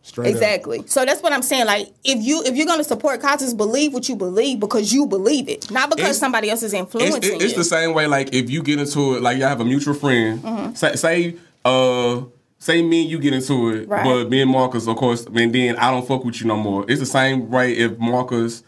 [0.08, 0.34] Straight up.
[0.34, 0.84] Exactly.
[0.86, 1.66] So that's what I'm saying.
[1.66, 5.50] Like, if you if you're gonna support causes, believe what you believe because you believe
[5.50, 7.58] it, not because It's- somebody else is influencing it- it's you.
[7.58, 8.06] the same way.
[8.06, 10.44] Like if you get into it, like you have a mutual friend.
[10.44, 10.74] Mm-hmm.
[10.76, 12.22] Say, say, uh,
[12.60, 14.04] say me and you get into it, Right.
[14.04, 16.86] but me and Marcus, of course, and then I don't fuck with you no more.
[16.88, 18.62] It's the same way if Marcus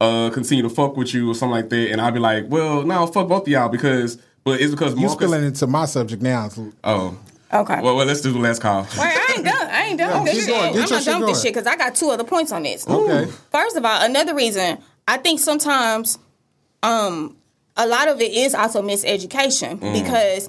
[0.00, 2.82] uh continue to fuck with you or something like that, and I'd be like, well,
[2.82, 5.14] no, fuck both of y'all because, but it's because You Marcus.
[5.14, 6.48] spilling into my subject now.
[6.82, 7.16] oh,
[7.52, 7.80] Okay.
[7.80, 8.82] well, well, let's do the last call.
[8.82, 9.68] Wait, I ain't done.
[9.70, 10.54] I ain't done with this shit.
[10.56, 12.62] I'm your not shit done with this shit because I got two other points on
[12.62, 12.86] this.
[12.86, 13.30] Okay.
[13.50, 16.18] First of all, another reason I think sometimes
[16.82, 17.36] um
[17.76, 19.92] a lot of it is also miseducation Mm.
[20.02, 20.48] because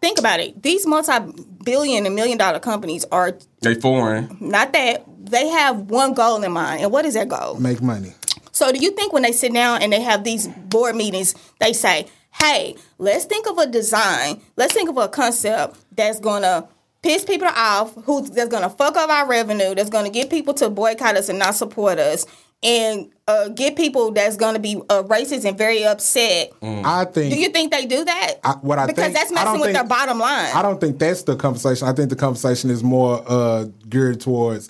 [0.00, 0.62] think about it.
[0.62, 3.32] These multi-billion and million dollar companies are
[3.62, 4.36] They foreign.
[4.40, 6.82] not that they have one goal in mind.
[6.82, 7.56] And what is that goal?
[7.58, 8.12] Make money.
[8.52, 11.72] So do you think when they sit down and they have these board meetings, they
[11.72, 12.06] say,
[12.40, 14.40] "Hey, let's think of a design.
[14.56, 16.68] Let's think of a concept that's gonna
[17.02, 20.70] piss people off, who's that's gonna fuck up our revenue, that's gonna get people to
[20.70, 22.26] boycott us and not support us,
[22.62, 27.32] and uh, get people that's gonna be uh, racist and very upset." I think.
[27.34, 28.34] Do you think they do that?
[28.42, 30.50] I- what I because think- that's messing with think- their bottom line.
[30.54, 31.86] I don't think that's the conversation.
[31.88, 34.68] I think the conversation is more uh, geared towards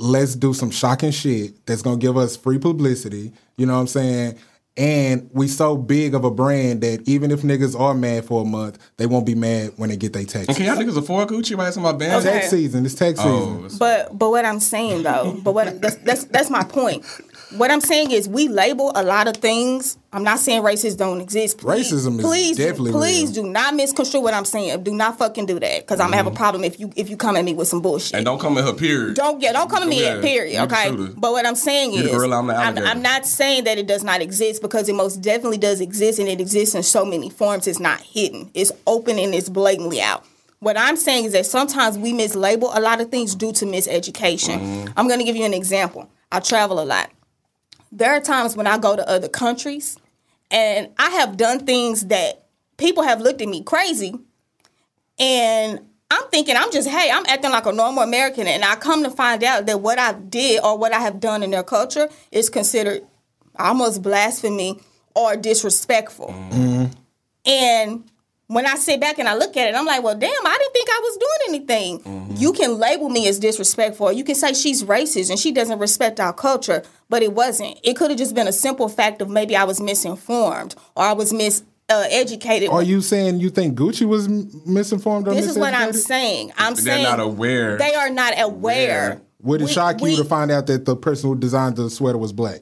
[0.00, 3.32] let's do some shocking shit that's gonna give us free publicity.
[3.56, 4.38] You know what I'm saying?
[4.78, 8.44] And we so big of a brand that even if niggas are mad for a
[8.44, 10.56] month, they won't be mad when they get their taxes.
[10.56, 11.56] Can y'all niggas afford Gucci?
[11.56, 12.24] Why some of my band?
[12.24, 12.38] Okay.
[12.38, 12.86] Tax season.
[12.86, 13.78] It's tax Oh, season.
[13.78, 17.04] But but what I'm saying though, but what that's, that's that's my point.
[17.56, 19.96] What I'm saying is we label a lot of things.
[20.12, 21.58] I'm not saying racism don't exist.
[21.58, 23.44] Please, Racism is please, definitely please real.
[23.44, 24.82] do not misconstrue what I'm saying.
[24.82, 27.16] Do not fucking do that because I'm gonna have a problem if you if you
[27.16, 28.08] come at me with some bullshit.
[28.08, 28.16] Mm-hmm.
[28.16, 28.74] and don't come at her.
[28.74, 29.14] Period.
[29.16, 30.60] Don't yeah, don't come at me Yeah, at period.
[30.64, 32.78] Okay, but what I'm saying You the is, gorilla, I'm I'm.
[32.78, 36.28] I'm not saying that it does not exist because it most definitely does exist, and
[36.28, 37.66] it exists in so many forms.
[37.66, 38.50] It's not hidden.
[38.52, 40.24] It's open and it's blatantly out.
[40.60, 44.58] What I'm saying is that sometimes we mislabel a lot of things due to miseducation.
[44.58, 44.92] Mm-hmm.
[44.96, 46.10] I'm going to give you an example.
[46.32, 47.10] I travel a lot.
[47.90, 49.96] There are times when I go to other countries,
[50.50, 52.46] and I have done things that
[52.76, 54.14] people have looked at me crazy
[55.18, 59.02] and I'm thinking I'm just hey I'm acting like a normal American and I come
[59.02, 62.08] to find out that what I did or what I have done in their culture
[62.32, 63.02] is considered
[63.58, 64.80] almost blasphemy
[65.14, 66.28] or disrespectful.
[66.28, 66.86] Mm-hmm.
[67.44, 68.04] And
[68.46, 70.72] when I sit back and I look at it, I'm like, well, damn, I didn't
[70.72, 72.00] think I was doing anything.
[72.00, 72.36] Mm-hmm.
[72.36, 74.12] You can label me as disrespectful.
[74.12, 77.78] You can say she's racist and she doesn't respect our culture, but it wasn't.
[77.82, 81.12] It could have just been a simple fact of maybe I was misinformed or I
[81.12, 82.68] was mis uh, educated.
[82.68, 86.52] Are you saying you think Gucci was m- misinformed or This is what I'm saying.
[86.58, 87.78] I'm saying They're saying not aware.
[87.78, 89.22] They are not aware.
[89.40, 91.88] Would it We- shock we- you to find out that the person who designed the
[91.88, 92.60] sweater was black?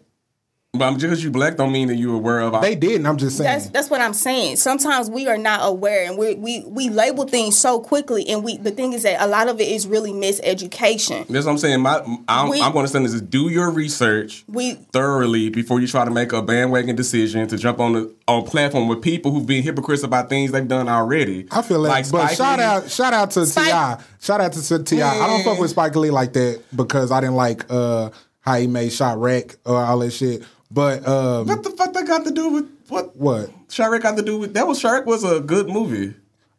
[0.79, 2.55] But just because you black don't mean that you're aware of.
[2.55, 3.07] Our, They didn't.
[3.07, 3.51] I'm just saying.
[3.51, 4.57] That's that's what I'm saying.
[4.57, 8.29] Sometimes we are not aware, and we we we label things so quickly.
[8.29, 11.27] And we the thing is that a lot of it is really miseducation.
[11.29, 11.81] That's what I'm saying.
[11.81, 15.81] My, I'm, We- I'm going to say this is do your research We- thoroughly before
[15.81, 19.31] you try to make a bandwagon decision to jump on the on platform with people
[19.33, 21.47] who've been hypocrites about things they've done already.
[21.51, 22.65] I feel like, but Spike shout Lee.
[22.65, 24.05] out, shout out to Spike- Ti.
[24.21, 25.03] Shout out to Ti.
[25.03, 28.11] I don't fuck with Spike Lee like that because I didn't like uh,
[28.41, 30.43] how he made Chi-Raq or all that shit.
[30.77, 33.17] But um, What the fuck that got to do with what?
[33.17, 33.49] what?
[33.69, 34.67] Chi-Raq got to do with that?
[34.67, 36.15] Was Chi-Raq was a good movie.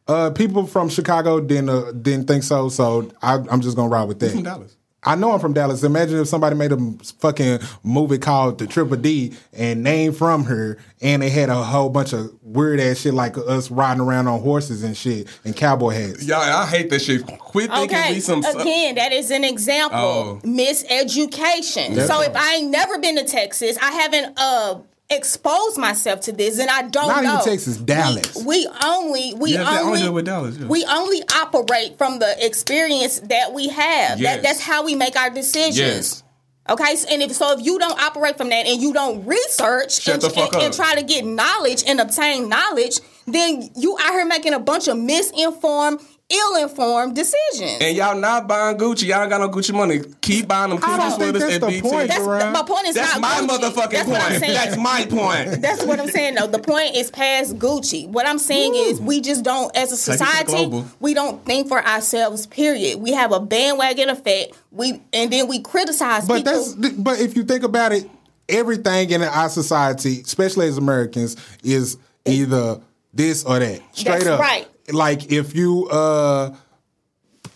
[0.08, 4.08] Uh, people from Chicago didn't uh, didn't think so, so I, I'm just gonna ride
[4.08, 4.32] with that.
[4.32, 4.76] from Dallas.
[5.08, 5.84] I know I'm from Dallas.
[5.84, 6.78] Imagine if somebody made a
[7.20, 11.90] fucking movie called The Triple D and named from her, and they had a whole
[11.90, 15.92] bunch of weird ass shit like us riding around on horses and shit and cowboy
[15.92, 16.26] hats.
[16.26, 17.26] Y'all, I hate that shit.
[17.26, 18.44] Quit thinking Okay, we some.
[18.44, 19.98] again, that is an example.
[20.00, 20.42] Oh.
[20.44, 21.96] Miseducation.
[21.96, 22.30] That's so right.
[22.30, 26.70] if I ain't never been to Texas, I haven't uh exposed myself to this, and
[26.70, 27.42] I don't Not even know.
[27.44, 28.36] Texas, Dallas.
[28.36, 30.68] We, we only we Yeah, only only with Dallas, yeah.
[30.68, 34.20] we only operate from the experience that we have.
[34.20, 34.36] Yes.
[34.38, 35.78] That that's how we make our decisions.
[35.78, 36.24] Yes.
[36.70, 40.22] Okay, and if so, if you don't operate from that and you don't research and,
[40.22, 44.60] and- and try to get knowledge and obtain knowledge, then you out here making a
[44.60, 47.78] bunch of misinformed, ill-informed decisions.
[47.82, 49.04] And y'all not buying Gucci.
[49.08, 50.02] Y'all ain't got no Gucci money.
[50.22, 51.82] Keep buying them I don't Gucci sweaters that's and the BT.
[51.82, 52.54] point, that's Jerome.
[52.54, 52.88] my point.
[52.88, 53.60] Is That's not my Gucci.
[53.60, 54.42] motherfucking That's what I'm point.
[54.54, 55.62] That's my point.
[55.62, 56.36] That's what I'm saying.
[56.36, 56.48] though.
[56.48, 58.08] the point is past Gucci.
[58.10, 61.46] What I'm saying is we just don't, as a Take it to society, we don't
[61.46, 62.46] think for ourselves.
[62.48, 63.00] Period.
[63.00, 64.54] We have a bandwagon effect.
[64.72, 66.54] We and then we criticize But people.
[66.54, 68.10] that's but if you think about it,
[68.50, 72.82] everything in our society, especially as Americans, is either
[73.14, 73.82] this or that.
[73.96, 74.40] Straight That's up.
[74.40, 74.68] right.
[74.92, 76.56] Like if you uh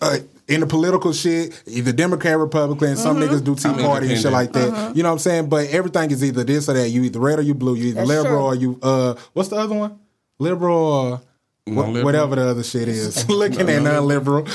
[0.02, 0.18] uh
[0.48, 3.34] in the political shit, either Democrat, Republican, some Mm-hmm.
[3.34, 4.96] niggas do Tea I'm Party and shit like that.
[4.96, 5.48] You know what I'm saying?
[5.50, 6.90] But everything is either this or that.
[6.90, 7.76] You either red or you blue.
[7.76, 8.42] You either That's liberal true.
[8.48, 9.98] or you uh what's the other one?
[10.40, 11.22] Liberal or wha-
[11.84, 12.04] Non-liberal.
[12.06, 13.30] whatever the other shit is.
[13.30, 14.46] Looking at non-liberal,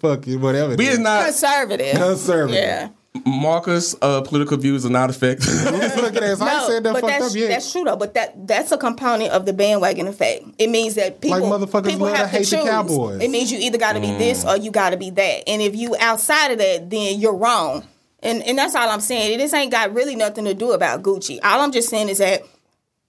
[0.00, 0.72] fuck you, whatever.
[0.72, 0.98] it We is is.
[1.00, 1.96] not conservative.
[1.96, 2.54] Conservative.
[2.56, 2.88] Yeah.
[3.26, 5.48] Marcus' uh, political views are not affected.
[5.64, 6.40] Look at that.
[6.40, 7.48] I said that but that's, up yet.
[7.48, 7.96] that's true though.
[7.96, 10.44] But that that's a component of the bandwagon effect.
[10.58, 12.64] It means that people, motherfuckers people love have to hate the choose.
[12.64, 13.20] Cowboys.
[13.20, 15.42] It means you either got to be this or you got to be that.
[15.46, 17.86] And if you outside of that, then you're wrong.
[18.22, 19.34] And and that's all I'm saying.
[19.34, 21.38] It this ain't got really nothing to do about Gucci.
[21.44, 22.42] All I'm just saying is that.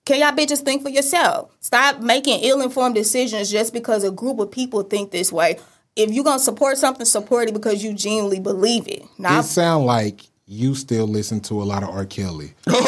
[0.06, 1.56] Can y'all bitches think for yourself?
[1.62, 5.58] Stop making ill-informed decisions just because a group of people think this way.
[5.96, 9.04] If you're gonna support something, support it because you genuinely believe it.
[9.18, 12.06] Now, It sound like you still listen to a lot of R.
[12.06, 12.54] Kelly.
[12.66, 12.80] First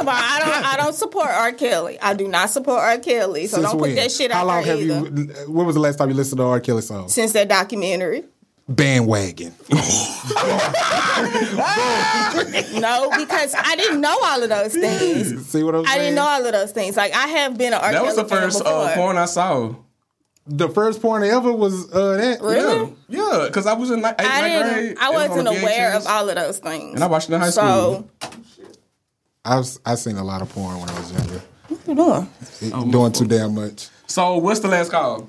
[0.00, 1.52] of all, I don't I don't support R.
[1.52, 1.98] Kelly.
[2.00, 2.98] I do not support R.
[2.98, 3.46] Kelly.
[3.48, 3.90] So Since don't when?
[3.90, 5.22] put that shit out How out long there have either.
[5.22, 5.52] you?
[5.52, 6.60] When was the last time you listened to R.
[6.60, 7.12] Kelly songs?
[7.12, 8.24] Since that documentary.
[8.68, 9.54] Bandwagon.
[12.76, 15.46] No, because I didn't know all of those things.
[15.48, 15.98] See what I'm saying?
[15.98, 16.96] I didn't know all of those things.
[16.96, 17.92] Like I have been an R.
[17.92, 19.74] that was the Kelly fan first uh, porn I saw.
[20.48, 22.40] The first porn ever was uh, that.
[22.40, 22.94] Really?
[23.08, 24.84] Yeah, yeah, because I was in like eighth I ninth didn't.
[24.84, 24.96] grade.
[25.00, 26.94] I was wasn't aware of all of those things.
[26.94, 28.08] And I watched it in high school.
[28.20, 28.30] So,
[29.44, 31.42] I've I seen a lot of porn when I was younger.
[31.68, 32.28] what you doing?
[32.60, 33.88] It- doing too damn much.
[34.06, 35.28] So what's the last call?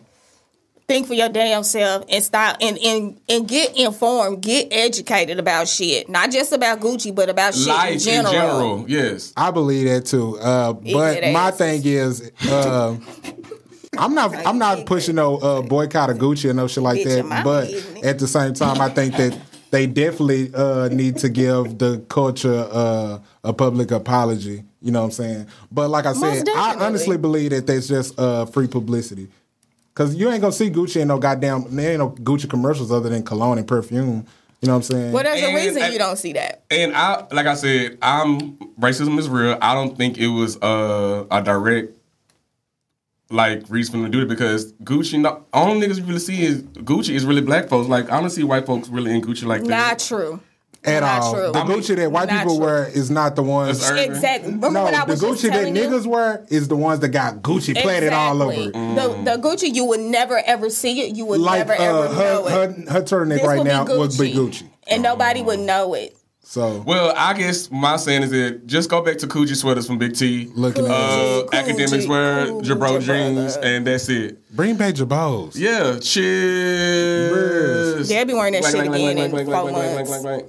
[0.88, 5.68] Think for your damn self and stop and, and and get informed, get educated about
[5.68, 6.08] shit.
[6.08, 8.28] Not just about Gucci, but about shit Life in general.
[8.28, 8.86] in general.
[8.88, 9.34] Yes.
[9.36, 10.40] I believe that too.
[10.40, 12.96] Uh, but my thing is, uh,
[14.00, 17.44] I'm not I'm not pushing no uh, boycott of Gucci or no shit like that.
[17.44, 19.38] But at the same time, I think that
[19.72, 24.64] they definitely uh, need to give the culture uh, a public apology.
[24.82, 25.48] You know what I'm saying?
[25.72, 29.28] But like I said, I honestly believe that that's just uh, free publicity.
[29.94, 33.10] Cause you ain't gonna see Gucci in no goddamn there ain't no Gucci commercials other
[33.10, 34.28] than cologne and perfume.
[34.62, 35.12] You know what I'm saying?
[35.12, 36.64] Well, there's a reason and- you don't see that.
[36.70, 39.58] And I, like I said, I'm racism is real.
[39.62, 41.97] I don't think it was uh, a direct
[43.30, 45.20] like reason to do it because Gucci.
[45.20, 47.88] No, only niggas you really see is Gucci is really black folks.
[47.90, 49.70] Like I don't see white folks really in Gucci like that.
[49.70, 50.40] Not true.
[50.84, 51.34] At Not all.
[51.34, 51.52] true.
[51.52, 52.66] The I mean, Gucci that white people true.
[52.66, 53.90] wear is not the ones.
[53.90, 54.52] Exactly.
[54.54, 55.82] Remember No, the Gucci that telling you?
[55.84, 58.54] niggas wear is the ones that got Gucci planted all over.
[58.54, 58.82] Exactly.
[58.82, 58.96] it.
[58.96, 61.16] The, the Gucci you would never ever see it.
[61.18, 62.14] You would Like never ever uh, know
[62.48, 62.88] her, it.
[62.88, 64.70] her, her turtleneck This right would be now would be Gucci.
[64.88, 66.17] and nobody would know it.
[66.50, 69.98] So Well, I guess my saying is that just go back to Gucci sweaters from
[69.98, 70.50] Big T.
[70.56, 73.68] looking Uh, at Gucci, academics wear Gucci, Jabro jeans, brother.
[73.68, 74.56] and that's it.
[74.56, 75.58] bring back Jabos.
[75.58, 78.08] Yeah, cheers.
[78.08, 80.24] They'll be wearing that Blank, shit blank, again blank, in blank, four blank, blank, months.
[80.24, 80.46] blank, blank, blank.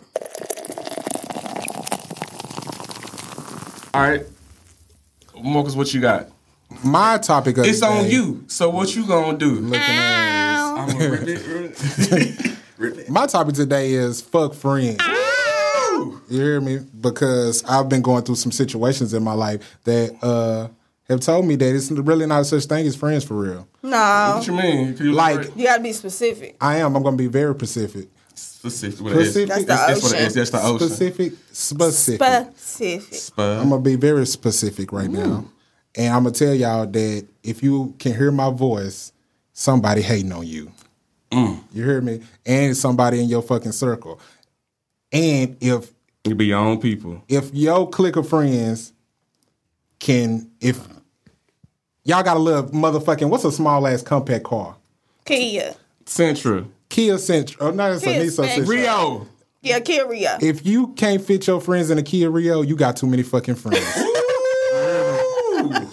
[3.95, 4.23] All right,
[5.43, 6.29] Marcus, what you got?
[6.85, 8.45] My topic of It's the on day- you.
[8.47, 9.51] So what you gonna do?
[9.57, 12.55] Looking at I'm gonna rip it, rip it.
[12.79, 13.11] Rip it.
[13.11, 14.99] my topic today is fuck friends.
[16.29, 16.79] You hear me?
[17.01, 20.69] Because I've been going through some situations in my life that uh,
[21.09, 23.67] have told me that it's really not such thing as friends for real.
[23.83, 24.97] No, What you mean?
[24.99, 26.57] You Like- you gotta be specific.
[26.61, 26.95] I am.
[26.97, 28.09] I'm going to be very specific.
[28.35, 29.01] specific.
[29.01, 29.31] What it is.
[29.31, 29.49] Specific.
[29.49, 30.27] That's the It's ocean.
[30.27, 30.35] is.
[30.35, 30.89] That's the ocean.
[30.89, 31.33] Specific.
[31.53, 32.47] Specific.
[32.57, 33.15] Specific.
[33.15, 33.59] Spud.
[33.59, 35.45] I'm gonna be very specific right now,
[35.97, 39.13] and I'm gonna tell y'all that if you can hear my voice,
[39.53, 40.71] somebody hating on you.
[41.33, 41.61] Mm.
[41.73, 42.21] You hear me?
[42.47, 44.21] And somebody in your fucking circle.
[45.13, 45.91] And if
[46.29, 47.23] You be your own people.
[47.29, 48.93] if your clique of friends
[49.99, 50.79] can, if
[52.05, 54.77] y'all got a little motherfucking what's a small ass compact car?
[55.25, 55.75] Kia.
[56.07, 56.67] Central.
[56.89, 57.57] Kia Sentra.
[57.61, 58.65] Oh, no, it's a Kia Nissan Sentra.
[58.65, 58.69] Sentra.
[58.69, 59.27] Rio.
[59.63, 60.39] Yeah, Kia Rio.
[60.41, 63.57] If you can't fit your friends in a Kia Rio, you got too many fucking
[63.57, 63.85] friends.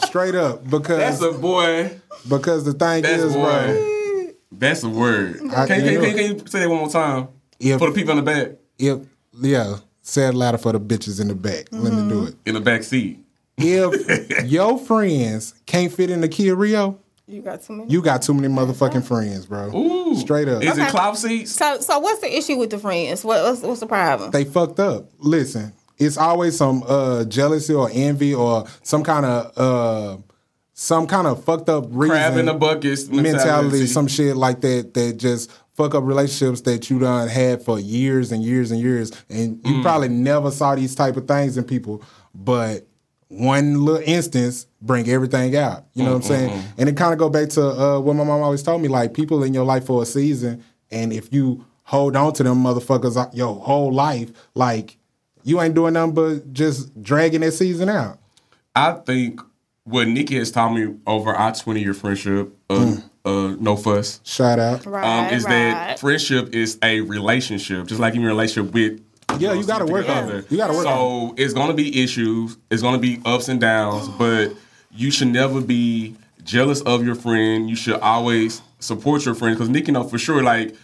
[0.06, 2.00] Straight up, because That's a boy.
[2.30, 3.42] because the thing That's is, boy.
[3.44, 4.28] bro.
[4.52, 5.42] That's a word.
[5.52, 7.28] I- Can, can, you can, can you say that one more time?
[7.60, 9.00] If- For the people in the back, if
[9.42, 11.68] yeah, say it louder for the bitches in the back.
[11.72, 12.36] Let me do it.
[12.46, 13.20] in the back seat.
[13.58, 17.92] If your friends can't fit in the Kia Rio, You got too many.
[17.92, 19.76] You got too many motherfucking friends, bro.
[19.76, 20.16] Ooh.
[20.16, 20.62] Straight up.
[20.62, 20.92] Is it Okay.
[20.92, 21.52] clout seats?
[21.52, 23.24] so, so what's the issue with the friends?
[23.24, 24.32] What, what's, what's the problem?
[24.32, 25.10] they fucked up.
[25.18, 30.18] Listen, it's always some uh, jealousy or envy or some kind of uh,
[30.74, 32.16] some kind of fucked up reason.
[32.18, 33.32] Crab in the buckets mentality.
[33.32, 37.80] mentality, some shit like that that just fuck up relationships that you done had for
[37.80, 39.68] years and years and years, and Mm.
[39.78, 42.02] you probably never saw these type of things in people,
[42.34, 42.88] but
[43.28, 45.86] one little instance bring everything out.
[45.94, 46.64] You know what I'm saying?
[46.78, 49.14] And it kind of go back to uh, what my mom always told me: like
[49.14, 53.18] people in your life for a season, and if you hold on to them motherfuckers
[53.18, 54.98] uh, your whole life, like
[55.44, 58.20] you ain't doing nothing but just dragging that season out.
[58.76, 59.42] I think
[59.84, 64.60] what Nikki has taught me over our 20 year friendship, uh, uh, no fuss, Shout
[64.60, 64.86] out.
[64.86, 69.02] right, um, is that friendship is a relationship, just like in your relationship with.
[69.40, 70.52] Yeah, you gotta work on it.
[70.52, 72.58] You gotta work So it's gonna be issues.
[72.70, 74.54] It's gonna be ups and downs, but
[74.92, 77.70] you should never be jealous of your friend.
[77.70, 80.44] You should always support your friend because Nikki know for sure.
[80.44, 80.76] Like,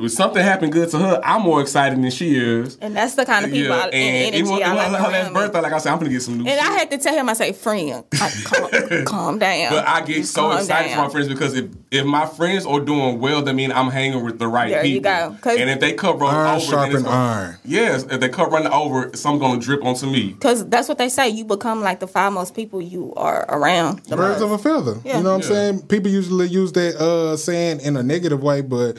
[0.00, 2.76] when something happened good to her, I'm more excited than she is.
[2.80, 4.92] And that's the kind of people I, and and energy it was, I it was
[4.92, 5.60] like her last birthday.
[5.60, 6.48] Like I said, I'm gonna get some new.
[6.50, 6.70] And shit.
[6.70, 9.70] I had to tell him, I say, friend, like, calm, calm down.
[9.72, 10.96] But I get so excited down.
[10.98, 14.24] for my friends because if, if my friends are doing well, that mean I'm hanging
[14.24, 15.10] with the right There you people.
[15.12, 15.36] go.
[15.40, 17.56] 'Cause- And if they cut run Iron over, then it's sharpen gonna- iron.
[17.64, 20.32] Yes, if they cut run over, something's gonna drip onto me.
[20.32, 21.28] Because that's what they say.
[21.28, 24.00] You become like the five most people you are around.
[24.04, 24.52] The Birds most.
[24.52, 25.00] of a feather.
[25.04, 25.18] Yeah.
[25.18, 25.82] You know what I'm saying?
[25.82, 28.96] People usually use that uh, saying in a negative way, but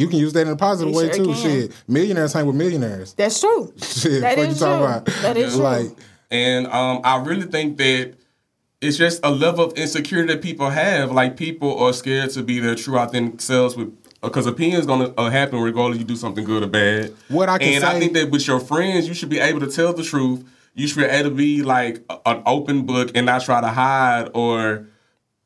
[0.00, 1.32] you can use that in a positive You way sure too.
[1.32, 1.34] can.
[1.34, 3.12] Shit, millionaires hang with millionaires.
[3.14, 3.72] That's true.
[3.82, 4.86] Shit, That what is you talking true.
[4.86, 5.06] about?
[5.22, 5.62] That is true.
[5.62, 5.86] Like,
[6.30, 8.14] And um, I really think that
[8.80, 11.12] it's just a level of insecurity that people have.
[11.12, 15.30] Like people are scared to be their true authentic selves with because opinions gonna uh,
[15.30, 17.12] happen regardless you do something good or bad.
[17.28, 17.74] What I can say.
[17.76, 20.44] and I think that with your friends, you should be able to tell the truth.
[20.74, 23.68] You should be able to be like a- an open book and not try to
[23.68, 24.86] hide or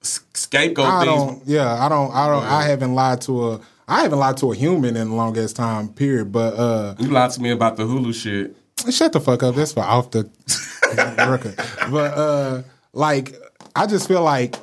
[0.03, 1.23] scapegoat I things.
[1.23, 1.47] don't.
[1.47, 2.13] Yeah, I don't.
[2.13, 2.43] I don't.
[2.45, 3.61] I haven't lied to a.
[3.87, 5.89] I haven't lied to a human in the longest time.
[5.89, 6.33] Period.
[6.33, 8.57] But uh, You lied to me about the Hulu shit.
[8.93, 9.55] shut the fuck up.
[9.55, 10.29] That's for off the
[11.29, 11.57] record.
[11.91, 13.35] But uh, like,
[13.77, 14.57] I just feel like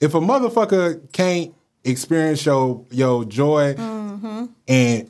[0.00, 4.48] if a motherfucker can't experience your your joy and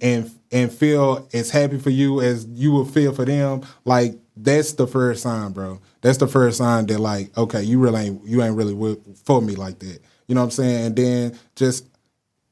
[0.02, 4.72] and and feel as happy for you as you would feel for them, like that's
[4.74, 5.80] the first sign, bro.
[6.02, 9.40] That's the first sign that like, okay, you really ain't you ain't really with, for
[9.42, 10.00] me like that.
[10.28, 10.86] You know what I'm saying?
[10.86, 11.86] And then just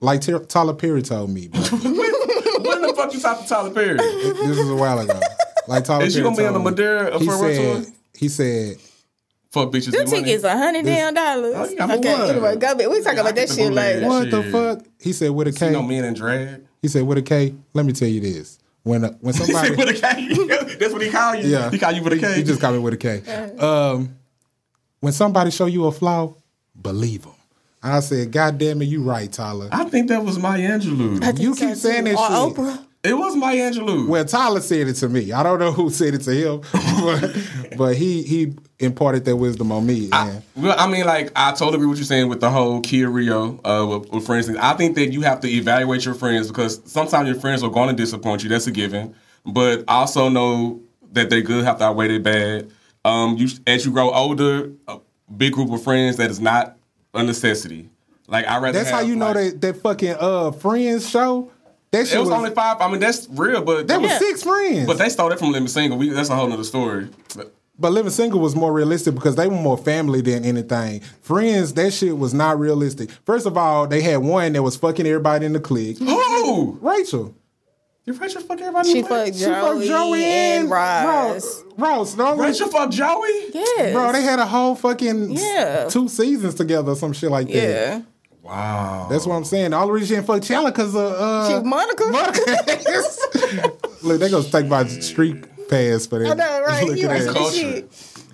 [0.01, 1.61] like Ty- Tyler Perry told me, bro.
[1.63, 3.97] when the fuck you talking to Tyler Perry?
[3.97, 5.21] this was a while ago.
[5.67, 6.77] Like Tyler Is you Perry gonna be on the me.
[6.77, 7.93] Madea He farewell said, tour?
[8.17, 8.77] he said,
[9.51, 9.93] Fuck bitches.
[9.93, 11.55] Them tickets a hundred damn dollars.
[11.57, 12.31] Oh, you okay, one.
[12.31, 12.89] anyway, go back.
[12.89, 13.95] We talk Yeah, about that shit bootleg.
[14.03, 14.07] later.
[14.07, 16.67] "What the fuck?" He said, "With a You know K." men in drag.
[16.83, 17.55] He said, "With a K.
[17.73, 20.75] Let me tell you this: when uh, when somebody with a K.
[20.79, 21.49] That's what he called you.
[21.49, 21.71] Yeah.
[21.71, 22.35] He called you with a K.
[22.37, 23.23] He just called me with a K.
[23.59, 24.17] Um,
[25.01, 26.35] when somebody show you a flaw,
[26.81, 27.33] believe them.
[27.83, 29.69] I said, God damn it, you right, Tyler.
[29.71, 31.39] I think that was Maya Angelou.
[31.39, 32.57] You keep saying that Or shit.
[32.57, 32.85] Oprah.
[33.05, 34.09] It was Maya Angelou.
[34.09, 35.31] Well, Tyler said it to me.
[35.33, 36.61] I don't know who said it to him,
[37.01, 40.09] but, but he he imparted that wisdom on me.
[40.13, 42.81] And Well, I mean, like I totally agree with what you're saying with the whole
[42.81, 44.51] Kia Rio uh, with, with friends.
[44.51, 47.89] I think that you have to evaluate your friends because sometimes your friends are going
[47.89, 48.49] to disappoint you.
[48.49, 49.15] That's a given.
[49.47, 52.71] But also know that they're good have to outweigh their bad.
[53.05, 54.99] Um, you as you grow older, a
[55.35, 56.78] big group of friends that is not
[57.15, 57.91] a necessity.
[58.27, 58.79] Like I rather.
[58.79, 61.51] that's how have, you know that that fucking uh Friends show.
[61.91, 62.77] That shit It was, was, only five.
[62.81, 64.19] I mean, that's real, but that was Yeah.
[64.19, 64.87] six friends.
[64.87, 65.97] But they stole that from Living Single.
[65.99, 67.09] We, that's a whole nother story.
[67.35, 71.01] But But Living Single was more realistic because they were more family than anything.
[71.23, 73.11] Friends, that shit was not realistic.
[73.25, 75.99] First of all, they had one that was fucking everybody in the clique.
[75.99, 76.79] who?
[76.83, 77.35] Rachel.
[78.09, 78.91] You Rachel fuck everybody.
[78.91, 79.27] She in life?
[79.27, 81.05] fucked She fucked Joey, and Ross.
[81.05, 81.65] Ross.
[81.77, 83.51] Ross, no, Rachel fuck Joey.
[83.53, 83.93] Yes.
[83.93, 85.89] Bro, they had a whole fucking s- Yeah.
[85.91, 87.55] two seasons together or some shit like that.
[87.55, 88.01] Yeah.
[88.43, 89.09] Wow.
[89.11, 89.75] That's what I'm saying.
[89.75, 92.07] All the only reason she didn't fuck Chandler because of uh, She Monica.
[92.07, 93.73] Monica.
[94.03, 96.31] Look, they gonna take my street pass for that.
[96.31, 96.87] I know, right?
[96.89, 97.37] Look You at ain't that.
[97.37, 97.85] Culture.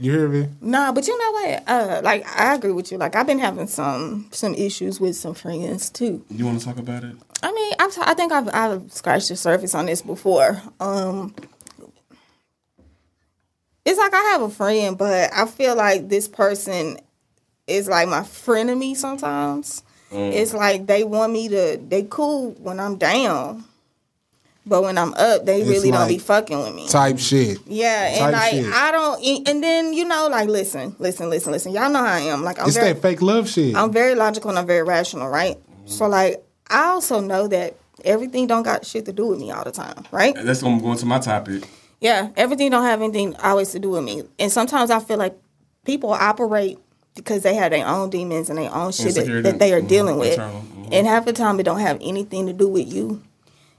[0.00, 0.48] You hear me?
[0.61, 1.62] Nah, but you know what?
[1.68, 2.98] Uh, like I agree with you.
[2.98, 6.24] Like I've been having some some issues with some friends too.
[6.30, 7.14] You want to talk about it?
[7.42, 10.61] I mean, I've t- I think I've I've scratched the surface on this before.
[10.80, 11.35] Um,
[13.85, 16.98] it's like I have a friend, but I feel like this person
[17.66, 19.83] is like my frenemy sometimes.
[20.16, 21.81] It's like they want me to.
[21.88, 23.64] They cool when I'm down,
[24.67, 26.88] but when I'm up, they It's really don't be fucking with me.
[26.88, 27.58] Type shit.
[27.67, 28.67] Yeah, and like shit.
[28.73, 31.73] I don't, and then you know, like listen, listen, listen, listen.
[31.73, 32.42] Y'all know how I am.
[32.42, 33.75] Like I'm It's very, that fake love shit.
[33.77, 35.56] I'm very logical and I'm very rational, right?
[35.87, 39.65] So like I also know that everything don't got shit to do with me all
[39.65, 40.35] the time, right?
[40.35, 41.69] That's what I'm gonna go into my topic.
[42.00, 44.23] Yeah, everything don't have anything always to do with me.
[44.38, 45.37] And sometimes I feel like
[45.85, 46.79] people operate
[47.15, 49.88] because they have their own demons and their own shit that, that they are Mhm.
[49.88, 50.33] dealing with.
[50.33, 50.62] Internal.
[50.62, 50.88] Mhm.
[50.92, 53.23] And half the time, it don't have anything to do with you.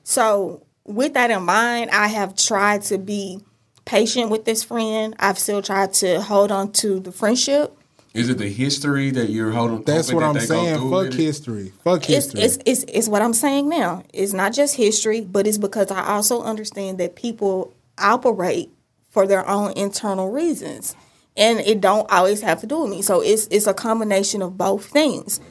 [0.04, 3.40] So, with that in mind, I have tried to be
[3.86, 5.16] patient with this friend.
[5.20, 7.78] I've still tried to hold on to the friendship.
[8.14, 9.84] Is it the history that you're holding?
[9.84, 10.90] That's what that I'm saying.
[10.90, 11.14] Fuck it?
[11.16, 11.74] history.
[11.84, 12.42] Fuck It's, history.
[12.42, 14.04] it's, it's, it's what I'm saying now.
[14.14, 18.70] It's not just history, but it's because I also understand that people operate
[19.10, 20.96] for their own internal reasons.
[21.36, 23.02] And it don't always have to do with me.
[23.02, 25.42] So it's it's a combination of both things.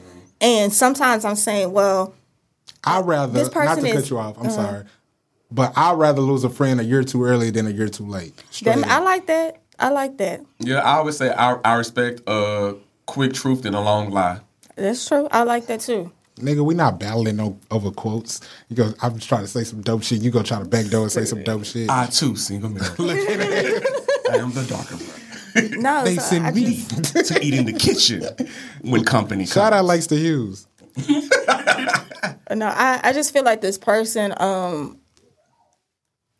[0.41, 2.15] And sometimes I'm saying, well,
[2.83, 4.37] I'd rather This not person to cut you off.
[4.39, 4.55] I'm uh-huh.
[4.55, 4.85] sorry,
[5.55, 8.33] but I'd rather lose a friend a year too early than a year too late.
[8.51, 9.61] Straight then I like that.
[9.79, 10.41] I like that.
[10.59, 12.75] Yeah, I always say I, I respect a
[13.05, 14.39] quick truth than a long lie.
[14.75, 15.27] That's true.
[15.31, 16.11] I like that too.
[16.37, 18.41] Nigga, we not battling no, over quotes.
[18.67, 20.21] You go, I'm just trying to say some dope shit.
[20.21, 21.89] You go try to backdoor and say some dope shit.
[21.89, 22.83] I too single man.
[22.97, 23.83] Look at it.
[24.31, 25.77] I am the darker brother.
[25.77, 26.83] No, they so send I me.
[26.85, 28.25] just- to eat in the kitchen
[28.81, 29.79] when company Shout comes.
[29.79, 30.67] out likes to use.
[32.51, 34.99] No, I, I just feel like this person, um,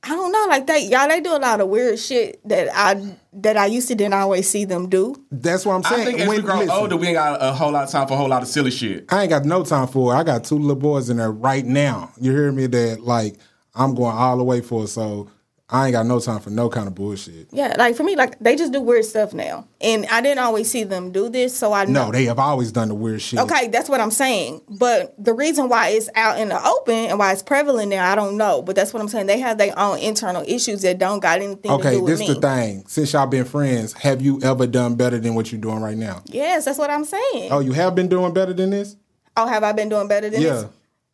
[0.06, 3.16] I don't know, like they y'all they do a lot of weird shit that I
[3.34, 5.16] that I used to didn't always see them do.
[5.32, 6.01] That's what I'm saying.
[6.01, 7.89] I think as When- we grow listen, older, we ain't got a whole lot of
[7.89, 9.06] time for a whole lot of silly shit.
[9.12, 10.18] I ain't got no time for it.
[10.18, 12.12] I got two little boys in there right now.
[12.20, 12.68] You hear me?
[12.68, 13.38] That like
[13.74, 14.89] I'm going all the way for it.
[14.89, 15.28] So
[15.68, 17.47] I ain't got no time for no kind of bullshit.
[17.51, 20.70] Yeah, like for me, like they just do weird stuff now, and I didn't always
[20.70, 22.05] see them do this, so I know.
[22.05, 23.39] No, they have always done the weird shit.
[23.39, 24.61] Okay, that's what I'm saying.
[24.70, 28.13] But the reason why it's out in the open and why it's prevalent now, I
[28.13, 28.61] don't know.
[28.61, 29.26] But that's what I'm saying.
[29.26, 32.28] They have their own internal issues that don't got anything to Okay, do with this
[32.28, 32.36] me.
[32.36, 32.84] the thing.
[32.88, 36.22] Since y'all been friends, have you ever done better than what you're doing right now?
[36.28, 37.51] Yes, that's what I'm saying.
[37.51, 38.97] Oh, you have been doing better than this?
[39.36, 40.49] Oh, have I been doing better than Yeah.
[40.53, 40.66] this?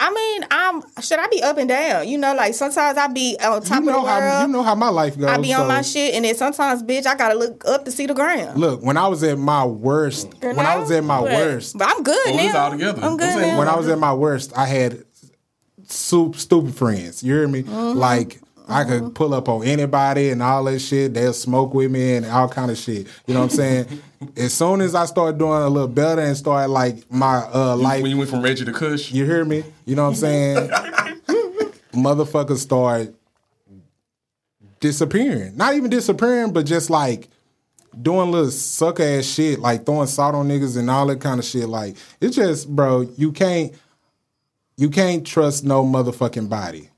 [0.03, 2.07] I mean, I'm should I be up and down?
[2.09, 4.07] You know, like sometimes I be on top You know of the world.
[4.07, 5.29] how you know how my life goes.
[5.29, 7.91] I be on so- my shit, and then sometimes, bitch, I gotta look up to
[7.91, 8.59] see the ground.
[8.59, 11.77] Look, when I was at my worst, You when I was at my But- worst,
[11.77, 12.63] but I'm good Well, it's now.
[12.65, 13.01] all together.
[13.03, 13.59] I'm good now.
[13.59, 15.03] when I was at my worst, I had
[15.87, 17.21] soup, stupid friends.
[17.23, 17.63] You hear me?
[17.63, 17.97] Mm-hmm.
[17.99, 21.13] Like I could pull up on anybody and all that shit.
[21.13, 23.07] They'll smoke with me and all kind of shit.
[23.27, 24.01] You know what I'm saying?
[24.37, 28.01] as soon as I started doing a little better and started like my uh life,
[28.01, 29.63] When you went from Reggie to Kush, you hear me?
[29.85, 30.69] You know what I'm saying?
[31.93, 33.13] Motherfuckers start
[34.79, 35.57] disappearing.
[35.57, 37.27] Not even disappearing, but just like
[37.99, 41.45] doing little suck ass shit, like throwing salt on niggas and all that kind of
[41.45, 41.67] shit.
[41.67, 43.73] Like it's just, bro, you can't
[44.77, 46.90] you can't trust no motherfucking body.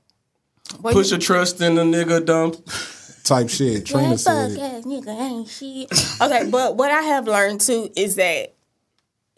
[0.80, 2.56] Well, put you- your trust in the nigga dump.
[3.24, 3.86] Type shit.
[3.86, 4.50] Trina Yeah, said.
[4.52, 6.20] fuck ass nigga ain't shit.
[6.20, 8.52] okay, but what I have learned too is that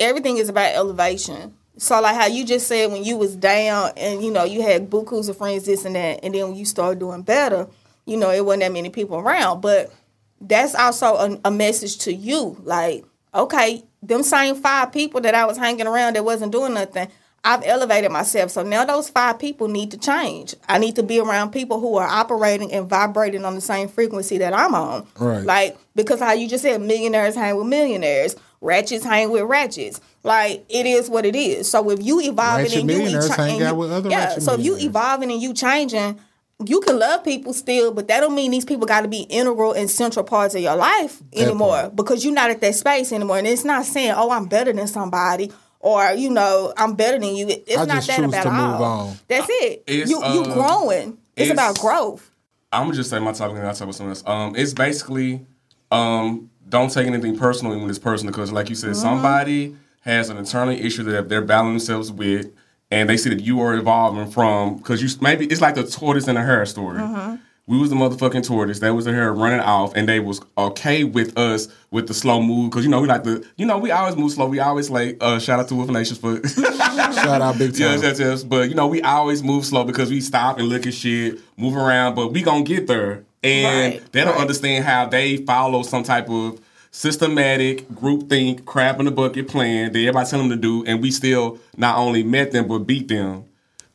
[0.00, 1.54] everything is about elevation.
[1.78, 4.90] So like how you just said when you was down and you know you had
[4.90, 7.68] bukus of friends this and that, and then when you started doing better,
[8.06, 9.60] you know it wasn't that many people around.
[9.60, 9.92] But
[10.40, 15.44] that's also a, a message to you, like okay, them same five people that I
[15.44, 17.08] was hanging around that wasn't doing nothing.
[17.44, 18.50] I've elevated myself.
[18.50, 20.56] So now those five people need to change.
[20.68, 24.38] I need to be around people who are operating and vibrating on the same frequency
[24.38, 25.06] that I'm on.
[25.18, 25.44] Right.
[25.44, 30.00] Like, because how you just said millionaires hang with millionaires, ratchets hang with ratchets.
[30.24, 31.70] Like, it is what it is.
[31.70, 34.54] So if you evolving Ratchet and you millionaires cha- hang out with other Yeah, so
[34.54, 36.18] if you evolving and you changing,
[36.64, 39.72] you can love people still, but that don't mean these people got to be integral
[39.72, 43.38] and central parts of your life anymore because you're not at that space anymore.
[43.38, 45.52] And it's not saying, oh, I'm better than somebody
[45.86, 47.46] or, you know, I'm better than you.
[47.48, 48.82] It's I not just that about to move all.
[49.08, 49.16] on.
[49.28, 49.84] That's it.
[49.86, 51.18] It's, you you uh, growing.
[51.36, 52.30] It's, it's- about growth.
[52.72, 54.24] I'm gonna just say my topic and I'll talk about something else.
[54.26, 55.46] Um, it's basically
[55.90, 59.00] um, don't take anything personally when it's personal because, like you said, Mm-hmm.
[59.00, 62.52] somebody has an internal issue that they're battling themselves with,
[62.90, 66.26] and they see that you are evolving from because you maybe it's like the tortoise
[66.28, 66.98] and the hare story.
[67.00, 67.36] Mm-hmm.
[67.68, 68.78] We was the motherfucking tortoise.
[68.78, 72.40] They was the hare running off, and they was okay with us with the slow
[72.40, 74.46] move because you know we like the you know we always move slow.
[74.46, 77.80] We always like Uh, shout out to Wolf Nations for Shout out big time.
[77.80, 78.44] Yes, yes, yes.
[78.44, 81.76] But you know, we always move slow because we stop and look at shit, move
[81.76, 83.24] around, but we gonna get there.
[83.42, 84.40] And Right, they don't right.
[84.42, 86.60] understand how they follow some type of
[86.92, 91.02] systematic group think, crab in the bucket plan that everybody tell them to do, and
[91.02, 93.44] we still not only met them but beat them.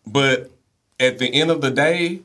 [0.05, 0.51] But
[0.99, 2.21] at the end of the day,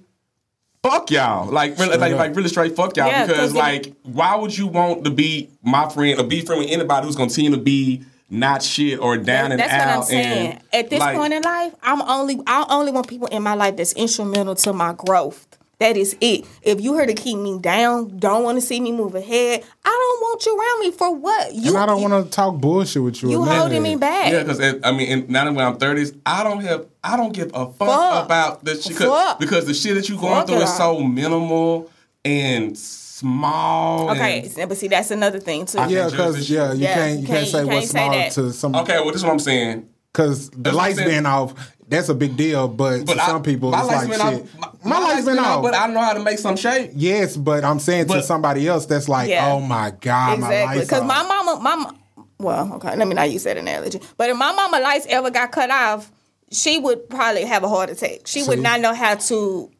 [0.91, 1.47] fuck y'all.
[1.51, 3.07] Like really, like, like really straight fuck y'all.
[3.09, 6.41] Yeah, because 'cause it- like, why would you want to be my friend or be
[6.43, 9.87] friend with anybody who's gonna continue to be not shit or down and That's out?
[9.89, 10.49] what I'm saying.
[10.53, 13.55] and, At this like, point in life, I'm only I only want people in my
[13.55, 15.47] life that's instrumental to my growth.
[15.79, 16.47] That is it.
[16.63, 19.89] If you here to keep me down, don't want to see me move ahead, I
[19.89, 21.55] don't want you around me for what?
[21.55, 23.31] You and I don't want to talk bullshit with you.
[23.31, 24.33] you or holding me back.
[24.33, 27.33] Yeah, because I mean, and now that when I'm 30s, I don't have, I don't
[27.35, 28.25] give a fuck, Fuck.
[28.25, 29.39] about the shit 'cause- Fuck.
[29.39, 31.91] because the shit that you're going Fuck through is so minimal
[32.25, 34.09] and small.
[34.11, 35.79] and- Okay, but see, that's another thing too.
[35.79, 37.85] I Yeah, because yeah, you Yeah, can't you you can't can't- say you what's can't
[37.87, 38.33] say small that.
[38.33, 39.85] to some Okay, well, this is what I'm saying.
[40.11, 41.09] because the That's lights saying.
[41.11, 41.53] being off.
[41.89, 44.21] That's a big deal, but, But to I- some people, it's like shit.
[44.21, 46.91] off- my, lights been off, but I know how to make some shape.
[46.95, 49.53] yes, but I'm saying to somebody else that's like, Yeah.
[49.53, 51.91] oh my god, my Exactly, because my mama, my
[52.39, 54.01] well, okay, let me not use that analogy.
[54.17, 56.11] But if my mama lights ever got cut off,
[56.53, 58.27] she would probably have a heart attack.
[58.27, 59.71] She would not know how to.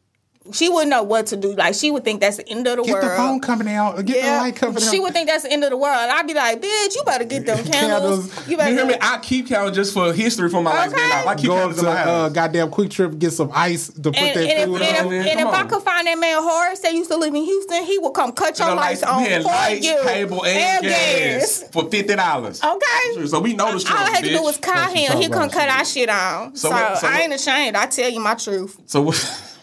[0.53, 1.53] She wouldn't know what to do.
[1.53, 3.03] Like she would think that's the end of the get world.
[3.03, 4.89] Get the phone coming out, get the light coming out.
[4.91, 5.95] she would think that's the end of the world.
[5.95, 8.31] I'd be like, bitch, you better get them candles.
[8.33, 8.45] Candles.
[8.47, 8.73] You You better.
[8.75, 8.95] hear me?
[9.01, 11.17] I keep counting just for history for my lights being Okay.
[11.19, 11.27] off.
[11.27, 12.33] I keep go up counting in to my uh, house.
[12.33, 15.13] goddamn QuikTrip, get some ice to put and, that and if, food and if, on.
[15.13, 17.97] and if I could find that man Horace that used to live in Houston, he
[17.99, 19.99] would come cut your The lights lights- on for lights, you.
[20.03, 22.63] cable, and, gas, for fifty dollars.
[22.63, 23.25] Okay.
[23.27, 25.17] So we know the All I had to do was call What him.
[25.17, 26.55] He couldn't cut our shit on.
[26.55, 27.75] So, So so I ain't ashamed.
[27.75, 28.77] I tell you my truth.
[28.85, 29.43] So what?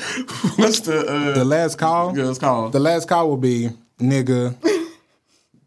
[0.56, 2.72] What's the uh, the last call, girl's called?
[2.72, 4.56] the last call will be nigga.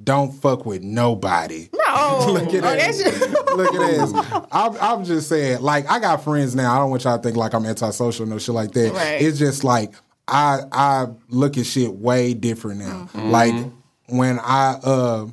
[0.03, 1.69] don't fuck with nobody.
[1.93, 2.25] No.
[2.25, 2.77] Look at oh, that.
[2.79, 4.13] that's Look at this.
[4.51, 6.73] I'm, I'm just saying, like, I got friends now.
[6.73, 8.93] I don't want y'all to think like I'm antisocial, no shit like that.
[8.93, 9.21] Right.
[9.21, 9.93] It's just like
[10.27, 13.09] I I look at shit way different now.
[13.13, 13.53] Like
[14.07, 15.27] when I uh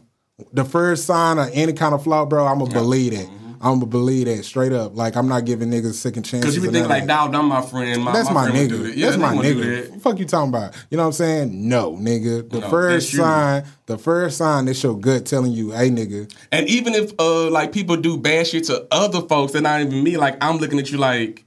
[0.52, 3.28] the first sign of any kind of flaw, bro, I'ma believe it.
[3.62, 4.96] I'ma believe that straight up.
[4.96, 6.54] Like I'm not giving niggas second chances.
[6.54, 7.30] Because you thinking none like, that.
[7.30, 8.02] dog, I'm my friend.
[8.02, 8.96] My, That's my, friend would do nigga.
[8.96, 9.90] Yeah, that's my nigga.
[9.90, 10.00] that.
[10.00, 10.74] Fuck you talking about?
[10.90, 11.68] You know what I'm saying?
[11.68, 12.48] No, nigga.
[12.48, 16.68] The No, first sign, the first sign that's your gut telling you, hey nigga, And
[16.68, 20.16] even if uh like people do bad shit to other folks, they're not even me.
[20.16, 21.44] Like I'm looking at you like,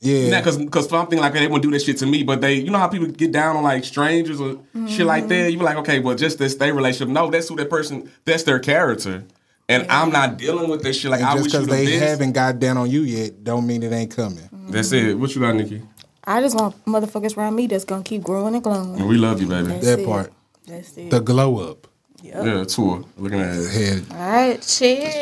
[0.00, 0.38] yeah.
[0.38, 2.78] because because something like they won't do that shit to me, but they, you know
[2.78, 5.50] how people get down on like strangers or shit like that.
[5.50, 7.08] You be like, okay, well, just this stay relationship.
[7.12, 8.08] No, that's who that person.
[8.24, 9.24] That's their character,
[9.70, 11.10] and I'm not dealing with this shit.
[11.10, 12.04] Like And I just because they best.
[12.04, 14.48] haven't got down on you yet, don't mean it ain't coming.
[14.68, 15.18] That's it.
[15.18, 15.82] What you got, Nikki?
[16.24, 19.06] I just want motherfuckers around me that's gonna keep growing and glowing.
[19.06, 19.68] We love you, baby.
[19.68, 20.06] That's That it.
[20.06, 20.32] part.
[20.66, 21.10] That's it.
[21.10, 21.86] The glow up.
[22.22, 23.04] Yeah, tour.
[23.16, 23.70] Looking at it.
[23.70, 24.04] Head.
[24.10, 25.14] All right, cheers.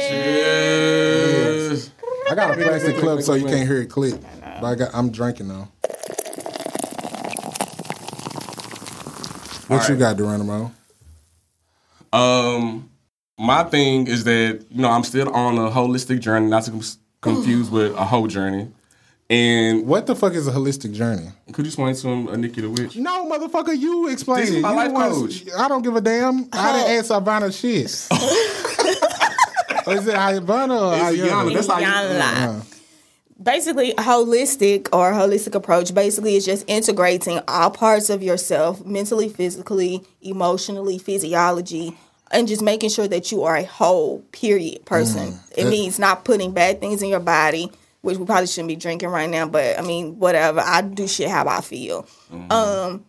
[1.72, 1.90] Yes.
[2.30, 4.14] I got a plastic clip so you can't hear it click.
[4.60, 5.68] But I got I'm drinking though.
[9.68, 10.72] What you got, Geronimo?
[12.12, 12.88] Um,
[13.38, 16.82] my thing is that you know I'm still on a holistic journey, not to
[17.20, 18.70] confuse with a whole journey.
[19.30, 21.28] And What the fuck is a holistic journey?
[21.52, 22.96] could you explain to him, uh, Nikki the witch?
[22.96, 24.60] No, motherfucker, you explain This is it.
[24.62, 25.44] my You life the one- coach.
[25.58, 26.48] I don't give a damn.
[26.52, 28.08] I didn't ask Ivana shit.
[29.86, 31.52] Or is it Ivana or It's Ayana?
[31.54, 31.68] That's
[32.38, 32.62] how you-
[33.40, 40.02] Basically, holistic or holistic approach basically is just integrating all parts of yourself mentally, physically,
[40.22, 41.96] emotionally, physiology,
[42.30, 45.32] and just making sure that you are a whole, period, person.
[45.32, 45.52] Mm.
[45.56, 47.70] It means not putting bad things in your body,
[48.02, 50.60] which we probably shouldn't be drinking right now, but I mean, whatever.
[50.60, 52.02] I do shit how I feel.
[52.32, 52.52] Mm-hmm.
[52.52, 53.04] Um,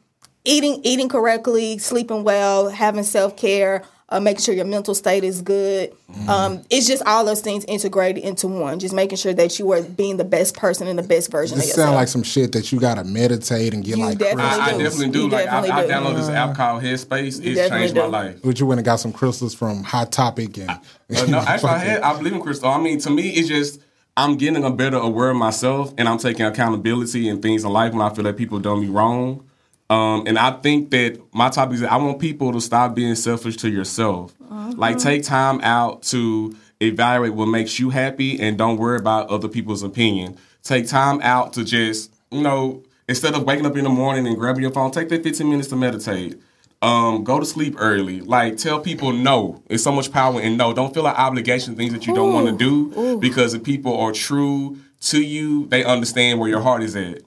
[0.45, 5.41] eating eating correctly, sleeping well, having self care, uh, making sure your mental state is
[5.41, 5.91] good.
[6.11, 6.29] Mm-hmm.
[6.29, 8.79] Um, it's just all those things integrated into one.
[8.79, 11.65] Just making sure that you are being the best person and the best version This
[11.65, 11.85] of yourself.
[11.85, 14.43] sound like some shit that you gotta meditate and get You like definitely.
[14.43, 15.19] I, I definitely do.
[15.21, 15.91] You like I, definitely I do.
[15.93, 17.27] download this app called Headspace.
[17.27, 18.41] It's definitely changed my life.
[18.43, 20.79] But you went and got some crystals from Hot Topic and Uh,
[21.27, 22.69] no, actually, I, had, I believe in crystal.
[22.69, 23.79] I mean, to me, it's just
[24.17, 27.93] I'm getting a better aware of myself, and I'm taking accountability and things in life
[27.93, 29.48] when I feel that people done me wrong.
[29.89, 33.15] Um, and I think that my topic is that I want people to stop being
[33.15, 34.33] selfish to yourself.
[34.77, 39.47] Like, take time out to evaluate what makes you happy, and don't worry about other
[39.47, 40.37] people's opinion.
[40.63, 44.37] Take time out to just, you know, instead of waking up in the morning and
[44.37, 46.39] grabbing your phone, take that 15 minutes to meditate
[46.81, 48.21] um, go to sleep early.
[48.21, 49.61] Like tell people no.
[49.69, 50.73] It's so much power in no.
[50.73, 54.11] Don't feel like obligation things that you don't want to do because if people are
[54.11, 57.21] true to you, they understand where your heart is at.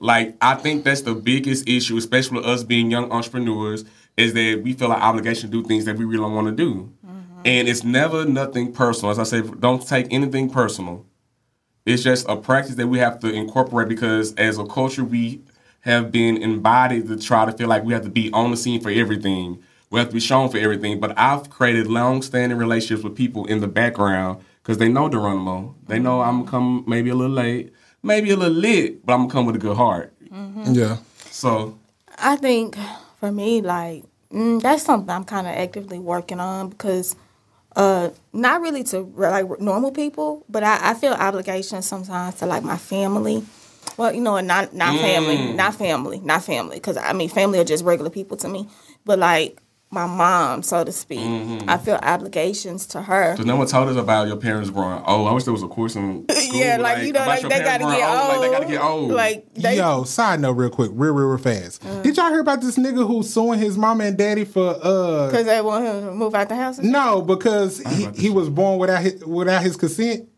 [0.00, 3.84] Like I think that's the biggest issue, especially with us being young entrepreneurs,
[4.16, 6.54] is that we feel like obligation to do things that we really don't want to
[6.54, 6.92] do.
[7.06, 7.40] Mm-hmm.
[7.44, 9.10] And it's never nothing personal.
[9.10, 11.06] As I say, don't take anything personal.
[11.86, 15.42] It's just a practice that we have to incorporate because as a culture, we
[15.80, 18.80] have been embodied to try to feel like we have to be on the scene
[18.80, 19.62] for everything.
[19.90, 21.00] We have to be shown for everything.
[21.00, 25.76] But I've created long-standing relationships with people in the background because they know Geronimo.
[25.86, 27.72] They know I'm come maybe a little late,
[28.02, 30.12] maybe a little lit, but I'm gonna come with a good heart.
[30.64, 30.98] yeah.
[31.30, 31.78] So
[32.18, 32.76] I think
[33.20, 37.16] for me, like mm, that's something I'm kind of actively working on because
[37.76, 42.62] uh, not really to like normal people, but I, I feel obligation sometimes to like
[42.64, 43.44] my family.
[43.96, 47.64] Well, you know, not not family, not family, not family, because I mean, family are
[47.64, 48.68] just regular people to me.
[49.04, 49.60] But like
[49.90, 51.20] my mom, so to speak.
[51.20, 51.68] Mm-hmm.
[51.68, 53.36] I feel obligations to her.
[53.36, 55.28] Cause no one told us about your parents growing old.
[55.28, 56.54] I wish there was a course in school.
[56.54, 58.28] yeah, like, you know, like they gotta get old.
[58.28, 59.10] Like they gotta get old.
[59.10, 61.82] Like they, Yo, side note, real quick, real, real, real fast.
[62.02, 65.26] Did y'all hear about this nigga who's suing his mom and daddy for uh?
[65.26, 66.78] because they want him to move out the house.
[66.78, 70.28] No, because he, he was born without his, without his consent.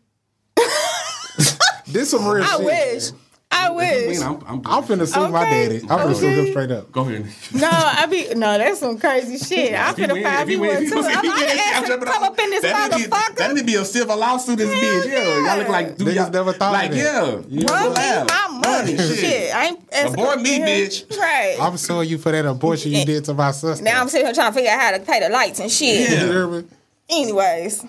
[1.87, 2.65] this some real I shit.
[2.65, 3.11] wish.
[3.53, 4.19] I I wish.
[4.21, 5.77] I'm, I'm, I'm finna sue my daddy.
[5.81, 6.91] I'm finna sue him straight up.
[6.91, 7.25] Go ahead.
[7.53, 8.57] No, I be no.
[8.57, 9.73] That's some crazy shit.
[9.77, 10.95] I'm If he finna win- find you one if too.
[10.95, 12.31] win- I'm he gonna win, ask I'm him jumping come out.
[12.31, 13.35] up in this That'd be- motherfucker.
[13.35, 15.05] That'd be a civil lawsuit as Hell bitch.
[15.07, 17.41] Yeah, y'all look like do Niggas y'all, never thought of like yeah.
[17.49, 17.71] Yeah.
[17.71, 18.95] Run me my money.
[18.95, 19.53] Money, Shit.
[19.55, 20.67] I ain't asking Abort me, him.
[20.67, 21.17] bitch.
[21.19, 21.57] Right.
[21.59, 23.83] I'm suing you for that abortion you did to my sister.
[23.83, 26.09] now I'm sitting here trying to figure out how to pay the lights and shit.
[26.09, 26.63] You hear?
[27.09, 27.83] Anyways,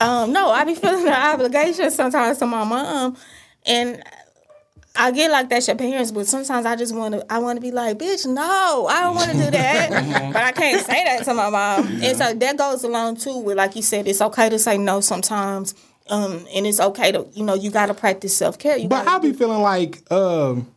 [0.00, 3.16] um, no, I be feeling the obligation sometimes to my mom,
[3.64, 4.02] and
[4.98, 7.32] I get like that's your parents, but sometimes I just want to.
[7.32, 10.52] I want to be like, bitch, no, I don't want to do that, but I
[10.52, 13.82] can't say that to my mom, and so that goes along too with like you
[13.82, 15.74] said, it's okay to say no sometimes.
[16.08, 18.78] Um, and it's okay to, you know, you got to practice self care.
[18.86, 20.68] But gotta I be feeling like um,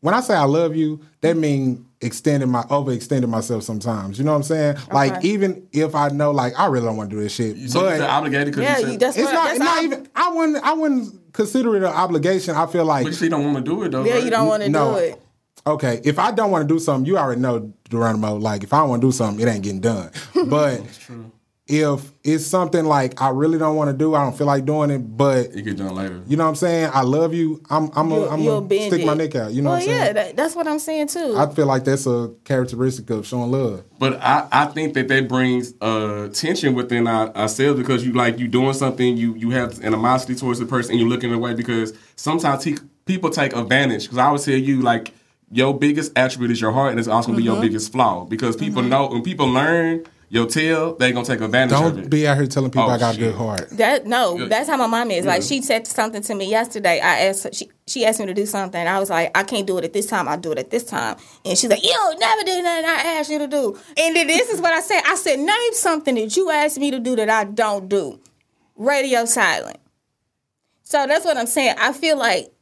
[0.00, 4.18] when I say I love you, that mean extending my overextending myself sometimes.
[4.18, 4.76] You know what I'm saying?
[4.92, 7.80] Like even if I know like I really don't want to do this shit, So
[7.80, 9.68] you but feel obligated because yeah, you you, said, that's it's what, not that's not
[9.68, 10.08] how- even.
[10.14, 12.54] I wouldn't I wouldn't consider it an obligation.
[12.54, 14.04] I feel like but you don't want to do it though.
[14.04, 14.24] Yeah, right?
[14.24, 14.92] you don't want to No.
[14.92, 15.20] do it.
[15.66, 18.36] okay, if I don't want to do something, you already know Geronimo.
[18.36, 20.10] Like if I want to do something, it ain't getting done.
[20.48, 20.82] But
[21.66, 24.90] if it's something like I really don't want to do, I don't feel like doing
[24.90, 26.20] it, but You get done later.
[26.26, 26.90] you know what I'm saying?
[26.92, 27.62] I love you.
[27.70, 29.52] I'm I'm You'll, a, I'm gonna bend stick my neck out.
[29.54, 30.06] You know well, what I'm saying?
[30.06, 31.34] yeah, that, that's what I'm saying too.
[31.38, 33.82] I feel like that's a characteristic of showing love.
[33.98, 38.38] But I, I think that that brings uh, tension within our, ourselves because you like
[38.38, 41.94] you doing something, you you have animosity towards the person, and you looking away because
[42.16, 44.02] sometimes he, people take advantage.
[44.02, 45.12] Because I always tell you like
[45.50, 47.52] your biggest attribute is your heart, and it's also gonna be Mm-hmm.
[47.54, 50.04] your biggest flaw because people know when people learn
[50.34, 52.00] your tail, they gonna take advantage of it.
[52.02, 53.70] Don't be out here telling people Oh, I got a good heart.
[53.70, 54.46] That no, Yeah.
[54.48, 55.24] that's how my mom is.
[55.24, 56.98] Like she said something to me yesterday.
[56.98, 58.84] I asked she she asked me to do something.
[58.84, 60.26] I was like, I can't do it at this time.
[60.26, 61.16] I'll do it at this time.
[61.44, 63.78] And she's like, You never do nothing I asked you to do.
[63.96, 65.02] And then this is what I said.
[65.06, 68.18] I said, name something that you asked me to do that I don't do.
[68.76, 69.78] Radio silent.
[70.82, 71.76] So that's what I'm saying.
[71.78, 72.52] I feel like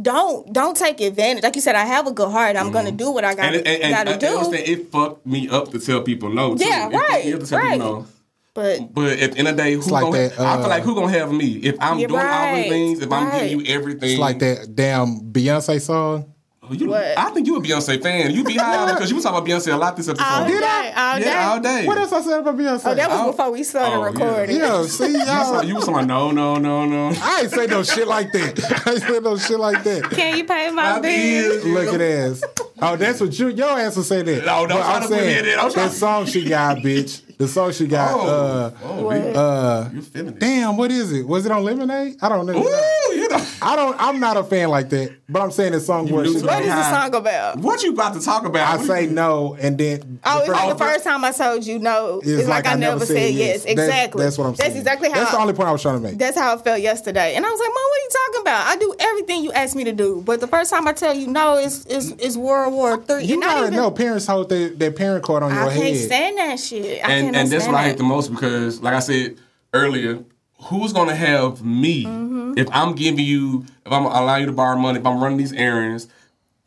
[0.00, 1.42] don't don't take advantage.
[1.42, 2.56] Like you said, I have a good heart.
[2.56, 4.26] I'm gonna do what I gotta it, and, and, gotta I do.
[4.38, 6.54] understand it fucked me up to tell people no.
[6.56, 6.64] Too.
[6.64, 7.72] Yeah, It right, me up to tell right.
[7.72, 8.06] people no.
[8.54, 10.68] but But at the end of the day, who like gonna, that, I uh, feel
[10.68, 13.60] like who gonna have me if I'm Yeah, doing all the things, if I'm giving
[13.60, 14.10] you everything.
[14.10, 16.34] It's like that damn Beyonce song.
[16.70, 17.16] You, What?
[17.18, 18.32] I think you a Beyonce fan.
[18.32, 20.24] You be high because you was talking about Beyonce a lot this episode.
[20.24, 21.12] all Did day, I?
[21.14, 21.32] all day.
[21.34, 21.86] all day.
[21.86, 22.82] What else I said about Beyonce?
[22.84, 23.30] Oh, that was Oh.
[23.30, 24.56] before we started Oh, recording.
[24.56, 25.62] yeah, see You was y'all.
[25.64, 27.16] you was talking about no, no, no, no.
[27.22, 28.82] I ain't say no shit like that.
[28.86, 30.10] I ain't say no shit like that.
[30.10, 31.64] Can you pay my I bills?
[31.64, 32.42] Look at ass.
[32.82, 34.44] Oh, that's what you your ass will say that.
[34.44, 35.56] No, don't But try I'm to saying in there.
[35.56, 37.22] Don't that song she got, bitch.
[37.38, 38.12] The song she got.
[38.14, 41.26] Oh, Uh, oh, uh, you feeling damn, what is it?
[41.26, 42.16] Was it on Lemonade?
[42.22, 42.54] I don't know.
[42.54, 43.44] Ooh, you know.
[43.60, 43.94] I don't.
[44.00, 45.14] I'm not a fan like that.
[45.28, 47.58] But I'm saying the song where knew she to What goes, is the song about?
[47.58, 48.66] What you about to talk about?
[48.66, 51.24] I What say you- no, and then Oh, it's the like first- the first time
[51.24, 52.20] I told you no.
[52.22, 53.64] It's, it's like, I, never said yes.
[53.64, 54.22] That's- Exactly.
[54.24, 54.70] That's, what I'm saying.
[54.70, 55.16] That's exactly how.
[55.20, 56.18] That's the only point I was trying to make.
[56.18, 58.66] that's how I felt yesterday, and I was like, "Mom, what are you talking about?
[58.68, 61.26] I do everything you ask me to do, but the first time I tell you
[61.26, 63.24] no, it's it's, it's World War Three.
[63.24, 65.70] you gotta know parents hold their, their parent card on your head.
[65.72, 66.04] I can't head.
[66.06, 67.04] stand that shit.
[67.04, 67.98] I and cannot and that's what I hate that.
[67.98, 69.36] the most because, like I said
[69.72, 70.24] earlier,
[70.62, 72.54] who's gonna have me Mm-hmm.
[72.58, 75.52] if I'm giving you, if I'm allowing you to borrow money, if I'm running these
[75.52, 76.08] errands,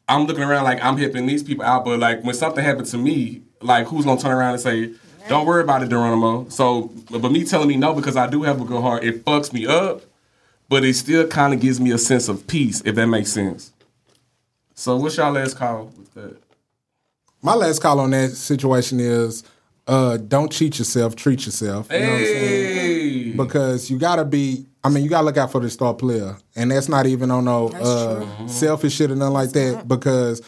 [0.08, 2.98] I'm looking around like I'm helping these people out, but like when something happens to
[2.98, 4.92] me, like who's gonna turn around and say,
[5.28, 8.44] "Don't worry about it, Geronimo." So, but but me telling me no because I do
[8.44, 10.02] have a good heart, it fucks me up,
[10.70, 13.72] but it still kind of gives me a sense of peace, if that makes sense.
[14.76, 16.38] So, what's y'all last call with that?
[17.42, 19.44] My last call on that situation is
[19.90, 21.92] uh, don't cheat yourself, treat yourself.
[21.92, 22.76] You know what I'm saying?
[22.76, 26.38] Hey, Because you gotta be I mean, you gotta look out for the star player.
[26.56, 29.88] And that's not even on no uh, selfish shit or nothing like that.
[29.88, 30.42] Because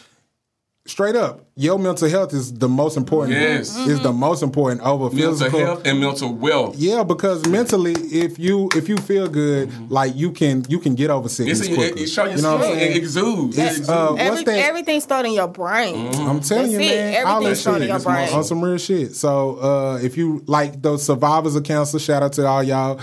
[0.92, 3.38] straight up, your mental health is the most important.
[3.38, 3.76] Yes.
[3.78, 5.60] Is the most important over mental physical.
[5.60, 6.76] health and mental wealth.
[6.78, 11.10] Yeah, because mentally, if you if you feel good, like you can you can get
[11.10, 11.98] over sickness It's, it, quicker.
[12.00, 12.98] it show your you know what I'm skin, it saying?
[12.98, 13.58] exudes.
[13.58, 13.89] It It's, exudes.
[13.89, 14.58] uh, what's Every, that?
[14.66, 16.08] everything starts in your brain.
[16.16, 16.96] I'm telling you, That's it.
[16.96, 18.30] man, all Everything that shit in your brain.
[18.34, 19.16] on some real shit.
[19.16, 23.00] So uh, if you like those survivors of cancer, shout out to all y'all.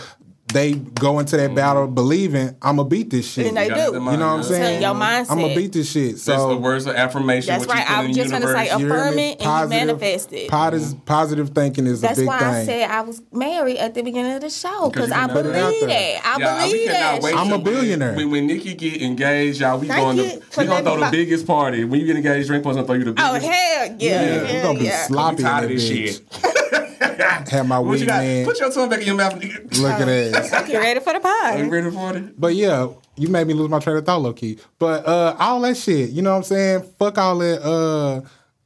[0.52, 1.54] They go into that mm-hmm.
[1.56, 3.48] battle believing I'm gonna beat this shit.
[3.48, 3.98] And they You gotta do.
[3.98, 4.44] you know what I'm mindset.
[4.44, 4.82] saying?
[4.82, 5.30] Your mindset.
[5.30, 6.12] I'm gonna beat this shit.
[6.12, 7.48] That's the So words of affirmation.
[7.52, 7.86] That's what you right.
[7.86, 8.68] put I in was the just gonna universe.
[8.68, 10.48] say, you hear affirm it and you manifest it.
[10.48, 11.04] Positive, mm-hmm.
[11.04, 12.48] positive thinking is That's a big why thing.
[12.48, 15.28] I said I was married at the beginning of the show because you I can
[15.30, 16.16] put it out believe there.
[16.16, 16.26] it.
[16.26, 17.22] I Yeah, we believe cannot that.
[17.22, 18.14] wait I'm a till- billionaire.
[18.14, 20.84] When, when Nikki get engaged, y'all, we Thank going you to for we gonna letting
[20.86, 21.10] throw the know.
[21.10, 21.84] biggest party.
[21.84, 23.46] When you get engaged, drink gonna throw you the oh, biggest.
[23.46, 23.94] Oh hell yeah!
[23.98, 25.06] yeah, yeah, we're gonna be yeah.
[25.06, 26.06] sloppy We in tired that of this bitch.
[26.42, 26.54] shit.
[27.50, 28.22] Have my What weed you got?
[28.22, 28.44] man.
[28.44, 29.34] Put your tongue back in your mouth.
[29.40, 29.78] nigga.
[29.78, 30.68] Look at that.
[30.68, 32.40] You ready for the Are you ready for it?
[32.40, 34.58] But yeah, you made me lose my train of thought, low key.
[34.78, 36.82] But uh, all that shit, you know what I'm saying?
[36.98, 38.20] Fuck all that uh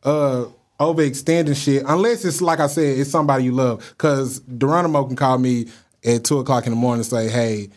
[0.09, 0.47] uh
[0.81, 1.85] overextending shit.
[1.87, 3.95] Unless it's like I said, it's somebody you love.
[3.99, 5.67] Cause Geronimo can call me
[6.05, 7.69] at two o'clock in the morning and say, "Hey,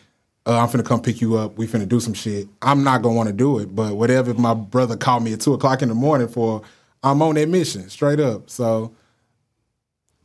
[0.46, 1.56] uh, I'm finna come pick you up.
[1.56, 3.74] We finna do some shit." I'm not gonna want to do it.
[3.74, 6.62] But whatever If my brother called me at two o'clock in the morning for,
[7.02, 8.50] I'm on that mission straight up.
[8.50, 8.92] So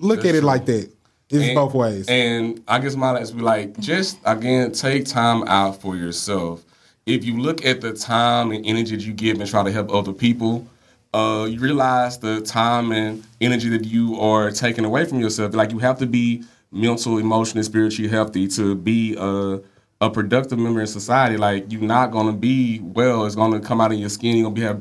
[0.02, 0.48] look That's at it true.
[0.48, 0.90] like that.
[1.30, 2.06] It's And- both ways.
[2.10, 6.64] And I guess my last be like, just again, take time out for yourself.
[7.06, 9.94] If you look at the time and energy that you give and try to help
[9.94, 10.68] other people,
[11.14, 15.54] uh, you realize the time and energy that you are taking away from yourself.
[15.56, 19.60] Like you have to be mental, emotionally, spiritually healthy to be a
[20.04, 21.38] a productive member in society.
[21.38, 23.26] Like you're not gonna be well.
[23.26, 24.36] It's gonna come out in your skin.
[24.36, 24.78] You're gonna be have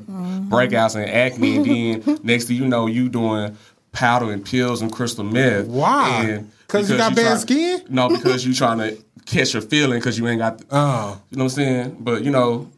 [0.48, 1.64] breakouts and acne, and
[2.04, 3.54] then next thing you know, you doing
[3.92, 5.66] powder and pills and crystal meth.
[5.66, 6.24] Why?
[6.28, 7.80] And 'Cause you because got bad try- skin?
[7.88, 10.58] No, because you trying to catch your feeling because you ain't got.
[10.58, 11.20] The, Oh.
[11.30, 11.96] you know what I'm saying?
[12.00, 12.68] But you know,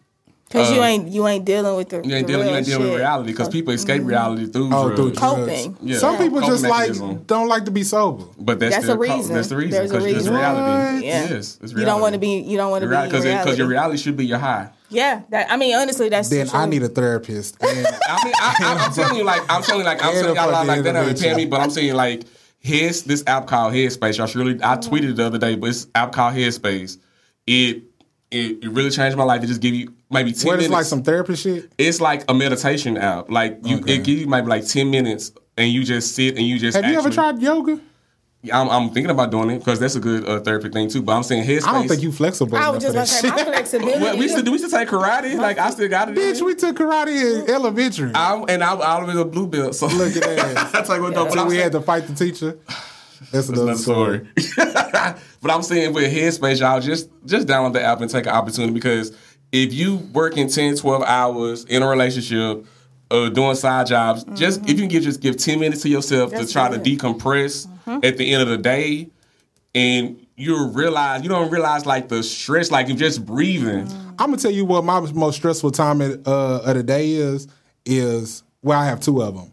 [0.49, 2.67] Because you Uh, ain't you ain't dealing with the you ain't the dealing, you ain't
[2.67, 4.97] dealing with reality because people escape reality through Oh, drugs.
[4.97, 5.13] through.
[5.13, 5.77] Coping.
[5.81, 5.97] Yeah.
[5.99, 8.25] Some people Coping just like don't like to be sober.
[8.39, 9.35] But that's, That's their the co- reason.
[9.35, 9.71] That's the reason.
[9.71, 10.35] There's a 'cause It's reason.
[10.35, 10.97] reality.
[10.97, 11.05] What?
[11.07, 11.21] Yeah.
[11.23, 11.81] Yes, it's reality.
[11.81, 12.29] You don't want to be.
[12.41, 12.95] You don't want to be.
[12.97, 14.69] in because because your reality should be your high.
[14.93, 16.59] Yeah, that, I mean, honestly, that's Then true.
[16.59, 17.63] I need a therapist.
[17.63, 20.37] And I mean, I, I, I'm telling you, like, I'm telling you, like, I'm telling
[20.37, 22.23] y'all, a like, like fucking that ain't paying me, but I'm saying, like,
[22.59, 24.19] his this app called Headspace.
[24.19, 24.95] Y'all should really, I mm-hmm.
[24.95, 26.99] tweeted it the other day, but it's app called Headspace.
[27.47, 27.83] It
[28.31, 29.43] it, it really changed my life.
[29.43, 30.67] It just give you maybe ten what minutes.
[30.67, 31.73] is like some therapist shit?
[31.77, 33.31] it's like a meditation app.
[33.31, 33.97] Like you, Okay.
[33.97, 36.77] it gives you maybe like ten minutes, and you just sit and you just.
[36.77, 37.81] Have you ever actually- tried yoga?
[38.53, 41.01] I'm, I'm thinking about doing it because that's a good uh, therapy thing too.
[41.03, 41.65] But I'm saying his.
[41.65, 43.47] I don't think you flexible I enough was for just that gonna say shit.
[43.47, 44.01] my flexibility.
[44.01, 44.51] Well, we used to do.
[44.51, 45.37] We used to take karate.
[45.39, 46.17] Like I still got it.
[46.17, 46.47] Bitch, me.
[46.47, 48.11] we took karate in elementary.
[48.15, 49.77] I'm, and I, I was a blue belt.
[49.77, 50.71] So Look at that.
[50.73, 51.25] That's like what the.
[51.25, 52.59] but So we saying- had to fight the teacher.
[53.31, 54.29] That's another, another story.
[54.57, 58.73] but I'm saying with Headspace, y'all just just download the app and take an opportunity
[58.75, 59.17] because
[59.53, 62.67] if you working 10, 12 hours in a relationship,
[63.13, 66.31] uh, doing side jobs, just if you can give just give 10 minutes to yourself
[66.31, 66.83] That's to try good.
[66.85, 67.69] to decompress
[68.05, 69.09] at the end of the day,
[69.75, 73.89] and you realize you don't realize like the stress, like you're just breathing.
[74.19, 77.49] I'm gonna tell you what my most stressful time of, uh, of the day is.
[77.85, 79.53] Is well, I have two of them.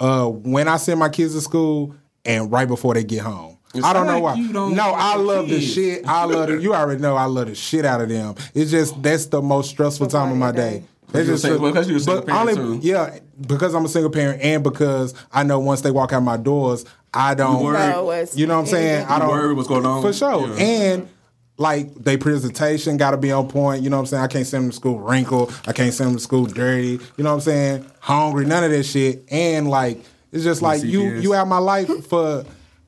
[0.00, 3.58] Uh, when I send my kids to school and right before they get home.
[3.74, 4.36] It I don't know why.
[4.52, 6.06] don't no, I your love the shit.
[6.06, 6.62] I love it.
[6.62, 8.36] You already know I love the shit out of them.
[8.54, 10.78] It's just that's the most stressful time of my day.
[10.78, 12.86] That's you're a just single- because you're a single but parent, only- too.
[12.86, 16.36] Yeah, because I'm a single parent and because I know once they walk out my
[16.36, 17.62] doors, I don't.
[17.62, 18.26] worry.
[18.34, 19.06] You know what I'm saying?
[19.06, 20.02] I don't worry what's going on.
[20.02, 20.48] for sure.
[20.48, 20.54] Yeah.
[20.64, 21.08] And
[21.56, 23.82] like they presentation got to be on point.
[23.82, 24.22] You know what I'm saying?
[24.24, 25.54] I can't send them to school wrinkled.
[25.68, 26.98] I can't send them to school dirty.
[27.16, 27.86] You know what I'm saying?
[28.00, 28.44] Hungry.
[28.46, 29.24] None of that shit.
[29.30, 30.02] And like
[30.32, 32.44] it's just like you you have my life for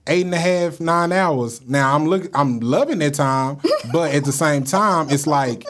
[0.09, 1.61] eight and a half nine hours.
[1.63, 3.59] Now I'm look I'm loving that time,
[3.93, 5.65] but at the same time it's like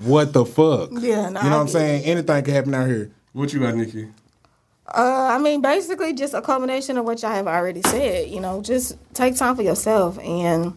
[0.00, 0.90] what the fuck?
[0.92, 2.04] Yeah, no, you know I what I'm saying?
[2.04, 3.10] Anything can happen out here.
[3.32, 4.08] What you got, Nikki?
[4.88, 8.28] Uh, I mean, basically, just a combination of what y'all have already said.
[8.28, 10.76] You know, just take time for yourself, and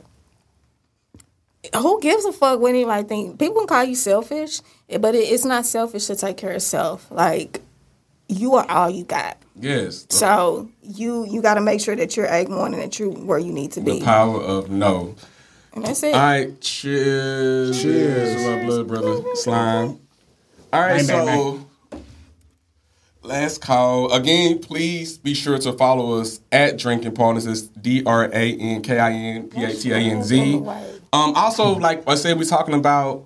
[1.76, 3.40] who gives a fuck what anybody think?
[3.40, 4.62] People can call you selfish,
[5.00, 7.10] but it, it's not selfish to take care of self.
[7.12, 7.62] Like
[8.28, 9.38] you are all you got.
[9.56, 10.06] Yes.
[10.10, 13.52] So you you got to make sure that you're egg and that you're where you
[13.52, 15.16] need to the be, power of no.
[15.74, 16.14] And that's it.
[16.14, 17.82] All right, cheers.
[17.82, 18.36] Cheers.
[18.44, 20.00] To my blood brother, Slime.
[20.72, 21.66] All right, Bang, bang, so
[23.24, 24.12] last call.
[24.12, 27.46] Again, please be sure to follow us at Drinking Partners.
[27.46, 30.56] It's D R A N K I N P A T A N Z.
[31.12, 33.26] Um, also, like I said, we're talking about.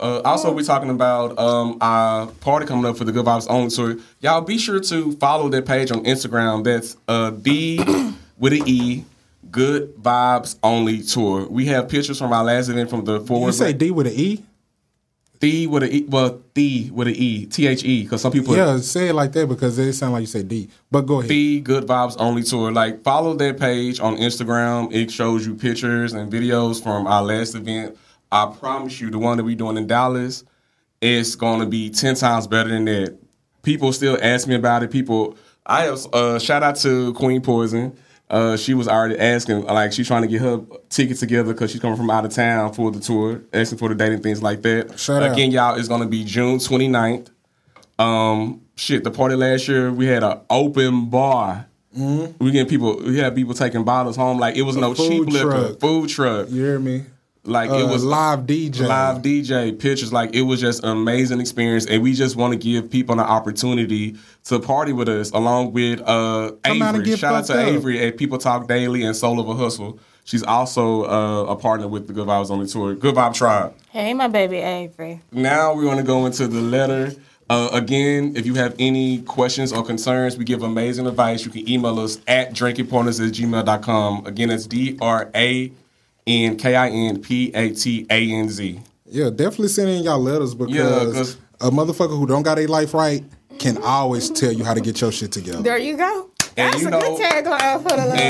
[0.00, 3.68] Uh, also, we're talking about um, our party coming up for the Good Vibes Only
[3.68, 3.96] Tour.
[4.20, 6.64] Y'all be sure to follow that page on Instagram.
[6.64, 7.76] That's uh, D
[8.38, 9.04] with an E,
[9.52, 11.46] Good Vibes Only Tour.
[11.48, 13.52] We have pictures from our last event from the You forward.
[13.52, 14.42] say D with an E?
[15.40, 18.56] The with a E, well, D with an E, T H E, because some people
[18.56, 20.68] Yeah, say it like that because it sounds like you say D.
[20.90, 21.28] But go ahead.
[21.30, 22.70] the Good Vibes Only Tour.
[22.72, 24.92] Like, follow that page on Instagram.
[24.92, 27.96] It shows you pictures and videos from our last event.
[28.30, 30.44] I promise you, the one that we're doing in Dallas,
[31.00, 33.18] it's going to be 10 times better than that.
[33.64, 34.90] People still ask me about it.
[34.92, 35.36] People,
[35.66, 37.96] I have, uh, shout out to Queen Poison.
[38.32, 41.82] Uh, she was already asking, like, she's trying to get her ticket together because she's
[41.82, 44.62] coming from out of town for the tour, asking for the date and things like
[44.62, 44.98] that.
[44.98, 45.32] Shout out.
[45.32, 47.28] Again, y'all, it's going to be June 29th.
[47.98, 51.66] Um, shit, the party last year, we had an open bar.
[51.94, 54.38] We getting people, we had people taking bottles home.
[54.38, 56.48] Like, it was no food cheap liquor, food truck.
[56.48, 57.04] You hear me?
[57.44, 58.86] Like, Uh, it was live DJ.
[58.86, 60.12] live DJ pictures.
[60.12, 63.26] Like it was just an amazing experience, and we just want to give people an
[63.26, 64.14] opportunity
[64.44, 67.04] to party with us, along with uh, Come out and Avery.
[67.04, 67.66] get Shout out to up.
[67.66, 69.98] Avery at People Talk Daily and Soul of a Hustle.
[70.24, 72.94] She's also uh, a partner with the Good Vibes on the tour.
[72.94, 73.74] Good Vibe Tribe.
[73.90, 75.20] Hey, my baby Avery.
[75.32, 77.12] Now we're going to go into the letter.
[77.50, 81.44] Uh, again, if you have any questions or concerns, we give amazing advice.
[81.44, 84.26] You can email us at drinkingpartners at gmail.com.
[84.26, 85.72] Again, it's D R A
[86.26, 88.80] N K I N P A T A N Z.
[89.06, 92.66] Yeah, definitely send in y'all letters because Yeah, 'cause- a motherfucker who don't got a
[92.66, 93.22] life right
[93.58, 95.62] can always tell you how to get your shit together.
[95.62, 96.28] There you go.
[96.56, 98.22] And That's you a know- good tagline for the letter.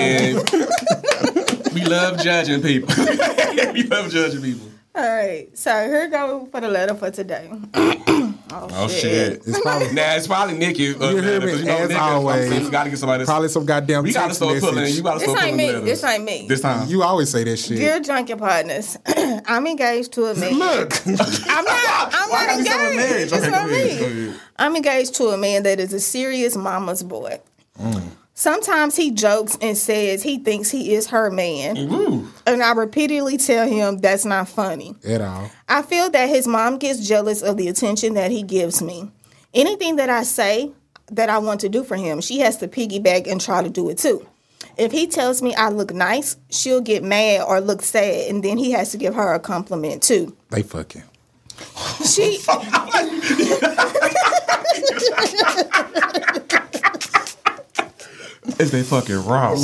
[1.65, 2.89] And we love judging people.
[3.73, 4.69] we love judging people.
[4.95, 7.51] All right, so here go for the letter for today.
[8.55, 9.43] Oh shit!
[9.47, 10.95] It's probably Nah, it's probably Nikki.
[10.95, 11.47] Uh, You hear me?
[11.47, 12.51] 'cause you know, As Nikki, always.
[12.65, 13.25] We gotta get somebody.
[13.25, 14.93] probably some goddamn we gotta text start pulling.
[14.95, 15.67] You gotta This start pulling me.
[15.73, 15.85] letters.
[15.85, 16.47] This ain't me.
[16.49, 16.89] This time.
[16.89, 17.79] You always say that shit.
[17.79, 18.99] Dear junkie partners,
[19.47, 20.59] I'm engaged to a man.
[20.59, 21.15] Look, I'm
[21.65, 22.11] not.
[22.15, 22.97] I'm Why not gotta be so engaged.
[22.97, 23.23] marriage?
[23.23, 24.35] It's Okay, not go ahead, go me.
[24.59, 27.41] I'm engaged to a man that is a serious mama's boy.
[27.81, 28.03] Mm.
[28.35, 32.27] Sometimes he jokes and says he thinks he is her man, Woo.
[32.47, 34.97] and I repeatedly tell him that's not funny.
[35.07, 35.51] at all.
[35.69, 39.11] I feel that his mom gets jealous of the attention that he gives me.
[39.53, 40.73] Anything that I say
[41.11, 43.91] that I want to do for him, she has to piggyback and try to do
[43.91, 44.27] it too.
[44.79, 48.57] If he tells me I look nice, she'll get mad or look sad, and then
[48.57, 50.35] he has to give her a compliment too.
[50.49, 51.03] They fucking.
[52.07, 52.39] She
[58.59, 59.57] Is they fucking wrong?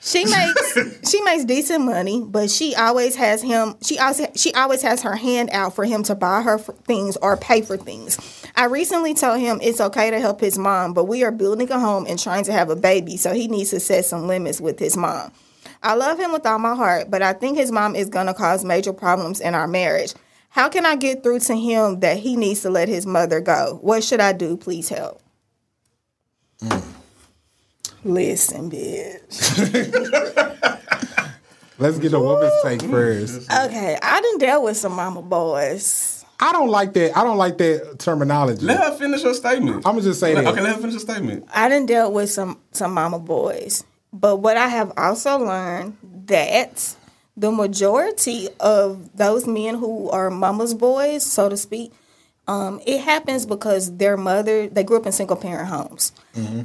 [0.00, 3.74] she makes she makes decent money, but she always has him.
[3.82, 7.36] She always she always has her hand out for him to buy her things or
[7.36, 8.18] pay for things.
[8.56, 11.78] I recently told him it's okay to help his mom, but we are building a
[11.78, 14.78] home and trying to have a baby, so he needs to set some limits with
[14.78, 15.30] his mom.
[15.82, 18.64] I love him with all my heart, but I think his mom is gonna cause
[18.64, 20.14] major problems in our marriage.
[20.48, 23.78] How can I get through to him that he needs to let his mother go?
[23.82, 24.56] What should I do?
[24.56, 25.20] Please help.
[26.62, 26.82] Mm.
[28.06, 29.26] Listen, bitch.
[31.78, 33.52] Let's get a woman's take first.
[33.52, 36.24] Okay, I didn't deal with some mama boys.
[36.38, 37.16] I don't like that.
[37.16, 38.64] I don't like that terminology.
[38.64, 39.78] Let her finish her statement.
[39.78, 40.52] I'm gonna just say Let- that.
[40.52, 41.46] Okay, let her finish her statement.
[41.52, 43.84] I didn't deal with some some mama boys.
[44.12, 45.96] But what I have also learned
[46.26, 46.94] that
[47.36, 51.92] the majority of those men who are mama's boys, so to speak,
[52.48, 56.12] um, it happens because their mother they grew up in single parent homes,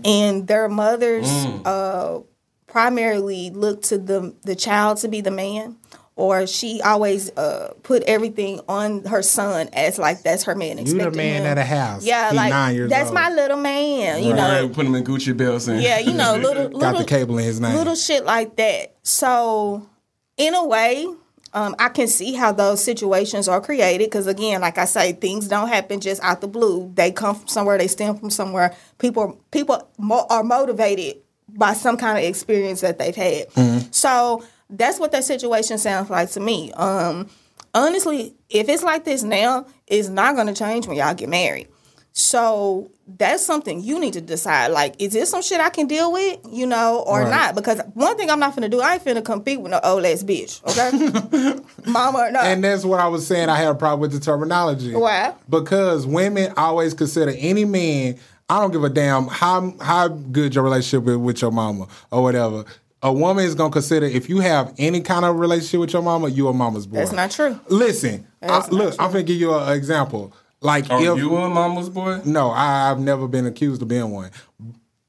[0.05, 1.27] and their mothers
[1.65, 2.19] uh,
[2.67, 5.75] primarily look to the the child to be the man,
[6.15, 10.77] or she always uh, put everything on her son as like that's her man.
[10.77, 12.05] You the man him- of the house.
[12.05, 13.15] Yeah, He like nine years that's old.
[13.15, 14.23] my little man.
[14.23, 17.05] You know, Right, put him in Gucci belts and yeah, you know, little Got the
[17.05, 17.75] cable in his name.
[17.75, 18.95] little shit like that.
[19.03, 19.89] So,
[20.37, 21.07] in a way,
[21.53, 25.47] um, I can see how those situations are created because, again, like I say, things
[25.47, 26.91] don't happen just out the blue.
[26.95, 27.77] They come from somewhere.
[27.77, 28.73] They stem from somewhere.
[28.99, 31.17] People people mo- are motivated
[31.49, 33.47] by some kind of experience that they've had.
[33.93, 36.71] So that's what that situation sounds like to me.
[36.73, 37.29] Um,
[37.73, 41.67] honestly, if it's like this now, it's not going to change when y'all get married.
[42.13, 44.67] So that's something you need to decide.
[44.67, 47.29] Like, is this some shit I can deal with, you know, or Right.
[47.29, 47.55] not?
[47.55, 50.23] Because one thing I'm not finna do, I ain't finna compete with no old ass
[50.23, 51.59] bitch, okay?
[51.91, 52.31] Mama.
[52.41, 53.49] And that's what I was saying.
[53.49, 54.93] I had a problem with the terminology.
[54.95, 55.33] Why?
[55.49, 58.17] Because women always consider any man.
[58.49, 62.21] I don't give a damn how how good your relationship is with your mama or
[62.21, 62.65] whatever.
[63.03, 66.27] A woman is gonna consider if you have any kind of relationship with your mama,
[66.27, 66.97] you a mama's boy.
[66.97, 67.59] That's not true.
[67.69, 69.03] Listen, I, not look, true.
[69.05, 70.33] I'm gonna give you an example.
[70.61, 72.21] Like Are if you a mama's boy?
[72.25, 74.29] no, I, I've never been accused of being one.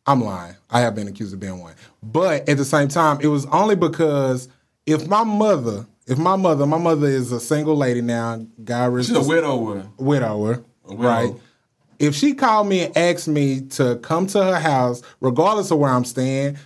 [0.06, 0.56] I'm lying.
[0.70, 1.74] I have been accused of being one.
[2.02, 4.48] But at the same time, it was only because
[4.86, 9.08] if my mother, if my mother, my mother is a single lady now, God rest
[9.08, 9.86] She's a widower.
[9.98, 11.02] widower, widow.
[11.02, 11.34] right?
[11.98, 15.90] If she called me and asked me to come to her house, regardless of where
[15.92, 16.56] I'm staying,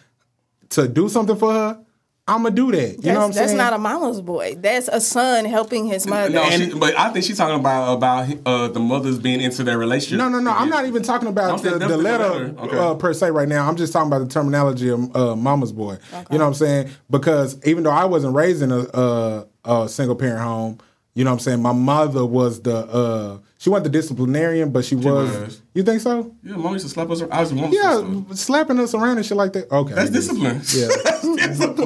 [0.71, 1.85] to do something for her,
[2.29, 2.79] I'm gonna do that.
[2.79, 3.57] You that's, know what I'm that's saying?
[3.57, 4.57] That's not a mama's boy.
[4.59, 6.29] That's a son helping his mother.
[6.31, 9.79] No, she, but I think she's talking about about uh, the mothers being into their
[9.79, 10.19] relationship.
[10.19, 10.51] No, no, no.
[10.51, 12.55] I'm not even talking about the, the letter the letter.
[12.59, 12.79] Okay.
[12.79, 13.69] uh, per se right now.
[13.69, 15.99] I'm just talking about the terminology of uh, mama's boy.
[16.31, 16.91] You know what I'm saying?
[17.09, 20.79] Because even though I wasn't raised in a, a, a single parent home,
[21.15, 21.63] You know what I'm saying?
[21.63, 25.63] My mother was the uh she wasn't the disciplinarian, but she, was, was.
[25.73, 26.35] You think so?
[26.43, 27.23] Yeah, mom used to slap us.
[27.23, 27.73] I was one.
[27.73, 29.73] Yeah, slapping us around and shit like that.
[29.73, 29.95] Okay.
[29.95, 30.61] That's discipline.
[30.75, 30.89] Yeah.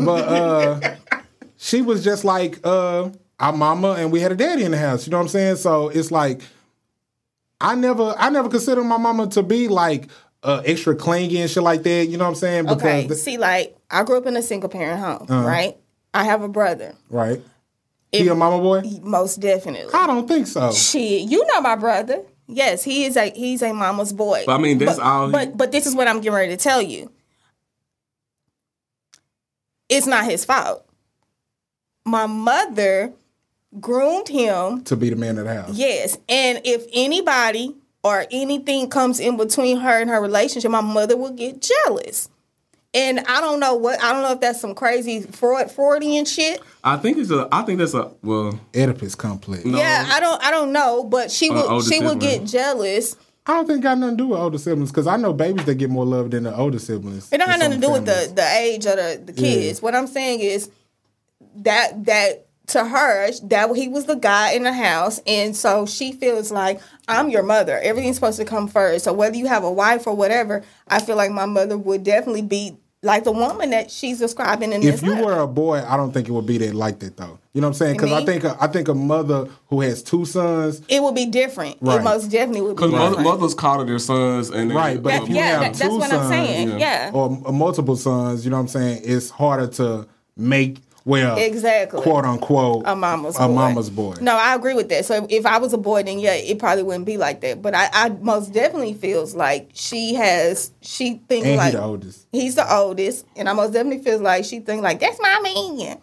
[0.05, 0.97] but uh
[1.57, 5.07] she was just like uh our mama and we had a daddy in the house.
[5.07, 5.57] You know what I'm saying?
[5.57, 6.43] So it's like
[7.61, 10.09] I never I never considered my mama to be like
[10.43, 12.07] uh, extra clingy and shit like that.
[12.09, 12.65] You know what I'm saying?
[12.65, 13.07] Because Okay.
[13.07, 15.47] the- See, like I grew up in a single parent home, Uh-huh.
[15.47, 15.77] right?
[16.15, 16.95] I have a brother.
[17.11, 17.43] right.
[18.13, 18.83] If- he a mama boy?
[19.03, 19.93] Most definitely.
[19.95, 20.73] I don't think so.
[20.73, 22.23] Shit, you know my brother.
[22.49, 24.43] Yes, he is a he's a mama's boy.
[24.47, 26.51] But I mean, that's but, all he- But but this is what I'm getting ready
[26.51, 27.11] to tell you.
[29.91, 30.87] It's not his fault.
[32.07, 33.13] My mother
[33.81, 34.83] groomed him.
[34.85, 35.71] To be the man of the house.
[35.75, 41.17] Yes, and if anybody or anything comes in between her and her relationship, my mother
[41.17, 42.29] will get jealous.
[42.93, 46.61] And I don't know what I don't know if that's some crazy Freud Freudian shit.
[46.83, 47.49] I think it's a.
[47.53, 48.11] I think that's a.
[48.23, 49.65] Well, Oedipus complex.
[49.65, 53.17] Yeah, I don't I don't know, but she Uh, will older she will get jealous.
[53.47, 55.65] I don't think it got nothing to do with older siblings because I know babies
[55.65, 57.33] that get more love than the older siblings.
[57.33, 59.83] It don't have nothing to do with the, the age of the, the kids.
[59.83, 60.71] What I'm saying is
[61.57, 66.13] that that to her that he was the guy in the house, and so she
[66.13, 67.79] feels like I'm your mother.
[67.79, 69.05] Everything's supposed to come first.
[69.05, 72.43] So whether you have a wife or whatever, I feel like my mother would definitely
[72.43, 75.25] be like the woman that she's describing in If you letter.
[75.25, 77.40] were a boy, I don't think it would be that like that though.
[77.53, 77.97] You know what I'm saying?
[77.97, 81.27] Because I think a, I think a mother who has two sons, it would be
[81.27, 81.79] different.
[81.81, 82.01] Right.
[82.01, 83.13] It most definitely would be because different.
[83.17, 85.75] mother, mothers coddle their sons, and they- Right, but uh, if you yeah, have that-
[85.75, 86.69] that's two what I'm sons, saying.
[86.71, 86.77] yeah.
[86.79, 87.11] Yeah.
[87.13, 89.03] or m- multiple sons, you know what I'm saying?
[89.05, 92.03] It's harder to make well Exactly.
[92.03, 93.55] quote unquote a mama's a boy.
[93.55, 94.15] mama's boy.
[94.21, 95.05] No, I agree with that.
[95.07, 97.63] So if I was a boy, then yeah, it probably wouldn't be like that.
[97.63, 101.83] But I, I most definitely feels like she has she thinks and like he the
[101.83, 102.27] oldest.
[102.31, 105.99] he's the oldest, and I most definitely feels like she thinks like that's my man.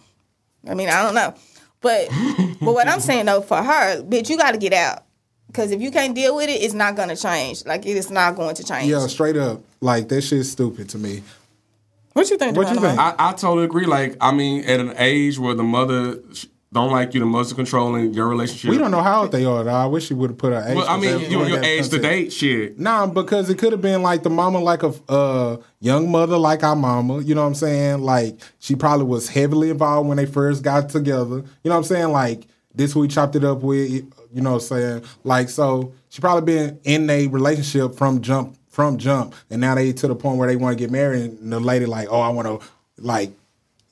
[0.70, 1.34] I mean, I don't know,
[1.82, 2.10] but
[2.62, 5.04] but what I'm saying though for her, bitch, you got to get out
[5.48, 7.66] because if you can't deal with it, it's not gonna change.
[7.66, 8.90] Like it is not going to change.
[8.90, 9.62] Yeah, straight up.
[9.82, 11.24] Like that shit's stupid to me.
[12.14, 12.58] What you think?
[12.58, 12.98] What you think?
[13.00, 13.86] I, I totally agree.
[13.86, 16.48] Like, I mean, at an age where the mother sh-
[16.78, 18.70] don't like you, the mother's controlling your relationship.
[18.70, 19.64] We don't know how old they are.
[19.64, 19.72] Though.
[19.72, 20.76] I wish you would have put her age.
[20.76, 22.80] Well, I mean, that- your, age to date shit.
[22.80, 26.64] Nah, because it could have been like the mama, like a uh, young mother, like
[26.64, 27.22] our mama.
[27.22, 28.02] You know what I'm saying?
[28.02, 31.38] Like she probably was heavily involved when they first got together.
[31.38, 32.10] You know what I'm saying?
[32.10, 33.90] Like this, who we chopped it up with.
[33.90, 35.04] You know what I'm saying?
[35.24, 39.94] Like so, she probably been in a relationship from jump, from jump, and now they
[39.94, 41.32] to the point where they want to get married.
[41.32, 42.68] And the lady like, oh, I want to
[43.00, 43.32] like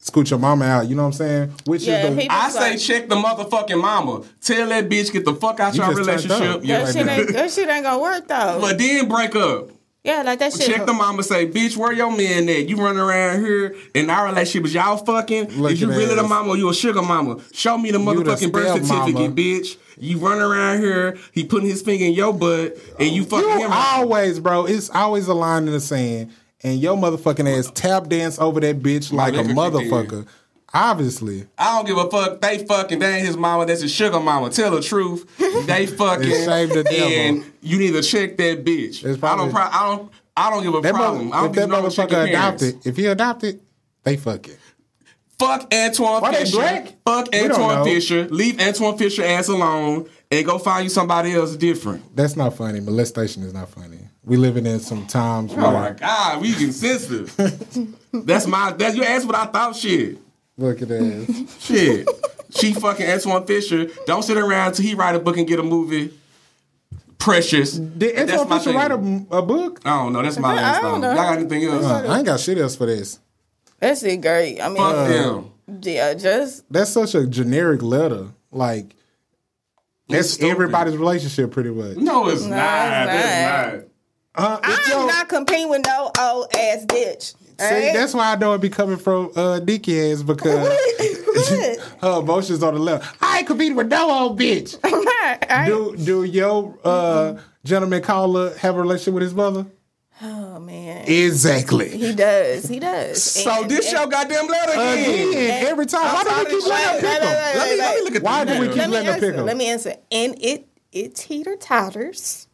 [0.06, 0.88] scoot your mama out.
[0.88, 1.54] You know what I'm saying?
[1.66, 4.22] Which Yeah, is the I It's say like- check the motherfucking mama.
[4.42, 6.42] Tell that bitch get the fuck out You your relationship.
[6.42, 6.62] up.
[6.64, 6.84] Yeah.
[6.86, 8.60] that shit ain't that shit ain't gonna work though.
[8.62, 9.70] But then break up.
[10.04, 10.68] yeah, like that shit.
[10.68, 11.24] Check the mama.
[11.24, 12.70] Say, bitch, where your man at?
[12.70, 14.68] You run around here in our relationship?
[14.68, 15.60] Is y'all fucking?
[15.60, 17.38] Look is you at really the mama or you a sugar mama?
[17.54, 19.30] Show me the the motherfucking birth certificate, mama.
[19.32, 19.78] bitch.
[19.98, 21.18] You run around here.
[21.32, 23.72] He putting his finger in your butt and you fucking You him.
[23.74, 24.66] always, bro.
[24.66, 26.32] It's always a line in the sand,
[26.64, 30.26] and your motherfucking ass tap dance over that bitch like a motherfucker.
[30.74, 32.42] Obviously, I don't give a fuck.
[32.42, 33.00] They fucking.
[33.00, 33.66] They ain't his mama.
[33.66, 34.50] That's his sugar mama.
[34.50, 35.26] Tell the truth.
[35.68, 36.30] They fucking.
[36.30, 37.08] Shame the devil.
[37.08, 39.06] and you need to check that bitch.
[39.06, 39.52] It's I don't.
[39.52, 40.12] Pro- I don't.
[40.36, 41.30] I don't give a that problem.
[41.30, 43.62] mother, I if don't that give no motherfucker adopted, if he adopted,
[44.04, 44.60] they fuck it.
[45.40, 46.86] Fuck Antwone Why Fisher.
[47.06, 47.84] Fuck We Antwone.
[47.86, 48.28] Fisher.
[48.30, 52.16] Leave Antwone Fisher ass alone and go find you somebody else different.
[52.16, 52.80] That's not funny.
[52.82, 54.00] Molestation is not funny.
[54.26, 57.36] We living in some times Oh my God, we getting sensitive.
[58.12, 58.72] that's my.
[58.72, 59.24] That's your ass.
[59.26, 59.76] What I thought.
[59.76, 60.18] Shit.
[60.58, 61.48] look at that.
[61.60, 62.08] Shit.
[62.50, 63.88] she fucking Antwone Fisher.
[64.08, 66.12] Don't sit around till he write a book and get a movie.
[67.18, 67.74] Precious.
[67.74, 68.78] Did That's Antwone my Fisher thing.
[68.78, 69.82] write a, a book?
[69.86, 70.22] I don't know.
[70.22, 71.02] That's my I last don't thing.
[71.02, 71.08] know.
[71.10, 71.86] Y'all got anything else?
[71.86, 73.20] Uh, I ain't got shit else for this.
[73.80, 74.60] That's it, great.
[74.62, 75.52] I mean, Fuck them.
[75.82, 78.28] yeah, just That's such a generic letter.
[78.52, 78.96] Like
[80.08, 81.98] that's everybody's relationship, pretty much.
[81.98, 83.08] No, it's No, not.
[83.08, 83.86] it's That's not.
[84.38, 87.36] Uh, I'm yo- not competing with no old ass bitch.
[87.58, 87.94] See, alright?
[87.94, 91.80] that's why I know it be coming from uh, Dicky ass because What?
[92.02, 93.16] her emotions on the left.
[93.22, 94.78] I ain't competing with no old bitch.
[94.84, 95.66] Alright.
[95.68, 99.66] Do do your uh, gentleman caller have a relationship with his mother?
[100.22, 101.90] Oh man, Exactly.
[101.90, 102.68] he does.
[102.68, 103.22] He does.
[103.24, 105.30] So And- this and- your goddamn letter again.
[105.30, 106.04] Again, every time.
[106.14, 109.20] Why do we keep letting pick Let me, look at Why do we keep letting
[109.20, 109.36] pick.
[109.38, 109.96] Let me answer.
[110.12, 112.45] And it it teeter totters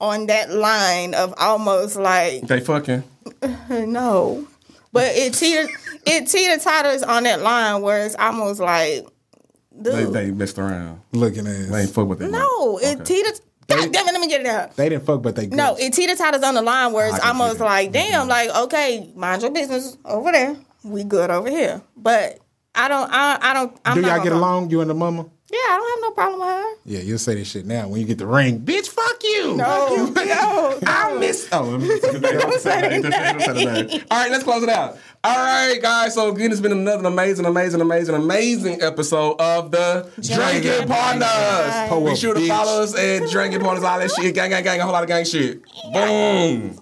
[0.00, 3.02] on that line of almost like They fucking.
[3.70, 4.46] no,
[4.92, 5.68] but it teeter
[6.06, 9.06] it teeter totters on that line where it's almost like
[9.72, 10.12] They, dude.
[10.12, 11.00] they messed around.
[11.12, 12.30] Looking at They ain't fuck with it.
[12.30, 13.30] no, it teeter.
[13.68, 14.12] God damn it!
[14.12, 14.76] Let me get it out.
[14.76, 17.28] They didn't fuck, but they No, it teeter totters on the line where it's I
[17.28, 17.66] almost get it.
[17.66, 18.28] like, damn, mm-hmm.
[18.30, 20.56] like okay, mind your business over there.
[20.84, 22.38] We good over here, but
[22.74, 23.10] I don't.
[23.12, 23.78] I, I don't.
[23.84, 24.70] I'm Do not y'all gonna get along?
[24.70, 25.26] You and the mama?
[25.50, 26.74] Yeah, I don't have no problem with her.
[26.84, 27.88] Yeah, you'll say this shit now.
[27.88, 29.56] When you get the ring, bitch, fuck you.
[29.56, 31.48] No, no, I miss.
[31.50, 32.38] Oh, let me say the name.
[32.38, 33.02] Don't say the name.
[33.02, 34.04] Don't say the name.
[34.10, 34.98] All right, let's close it out.
[35.24, 36.12] All right, guys.
[36.14, 41.28] So again, it's been another amazing, amazing, amazing, amazing episode of the Drinking Drinking Partners.
[41.28, 41.88] Partners.
[41.92, 42.48] Oh, Be well, sure to bitch.
[42.48, 45.08] follow us at Drinking Partners, all that shit, gang, gang, gang, a whole lot of
[45.08, 45.62] gang shit.
[45.94, 46.78] Boom.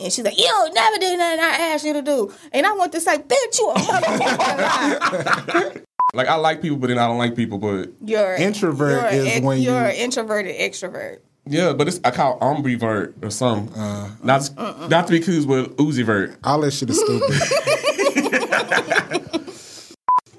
[0.00, 2.92] And she's like, "You never do nothing I asked you to do." And I want
[2.92, 5.80] to say, "Bitch, you a motherfucking lie."
[6.14, 7.58] Like I like people, but then I don't like people.
[7.58, 11.18] But You're Introvert you're is ex- when you're you- an introverted extrovert.
[11.46, 13.74] yeah, but it's I call ambivert or something.
[13.78, 14.08] Uh.
[14.22, 14.48] not
[14.88, 16.36] not to be confused with Uzi Vert.
[16.44, 17.30] All that shit is stupid.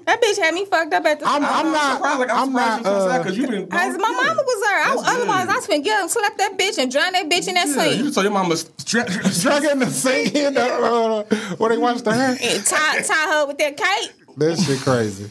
[0.06, 1.26] That bitch had me fucked up at the.
[1.28, 2.02] I'm, I'm not.
[2.30, 2.84] I'm not.
[2.84, 3.68] Uh, because you been.
[3.70, 4.80] As my mama was there.
[4.80, 5.56] I, That's otherwise, good.
[5.56, 7.90] I spent get him, slap that bitch, and drown that bitch in that Yeah, you
[7.92, 8.02] sink.
[8.02, 9.04] just told your mama stra-
[9.40, 11.22] Drug in the sink in the, uh,
[11.58, 12.36] where they watch the hair.
[12.42, 14.10] And tie, tie her with that cape.
[14.36, 15.30] That shit crazy.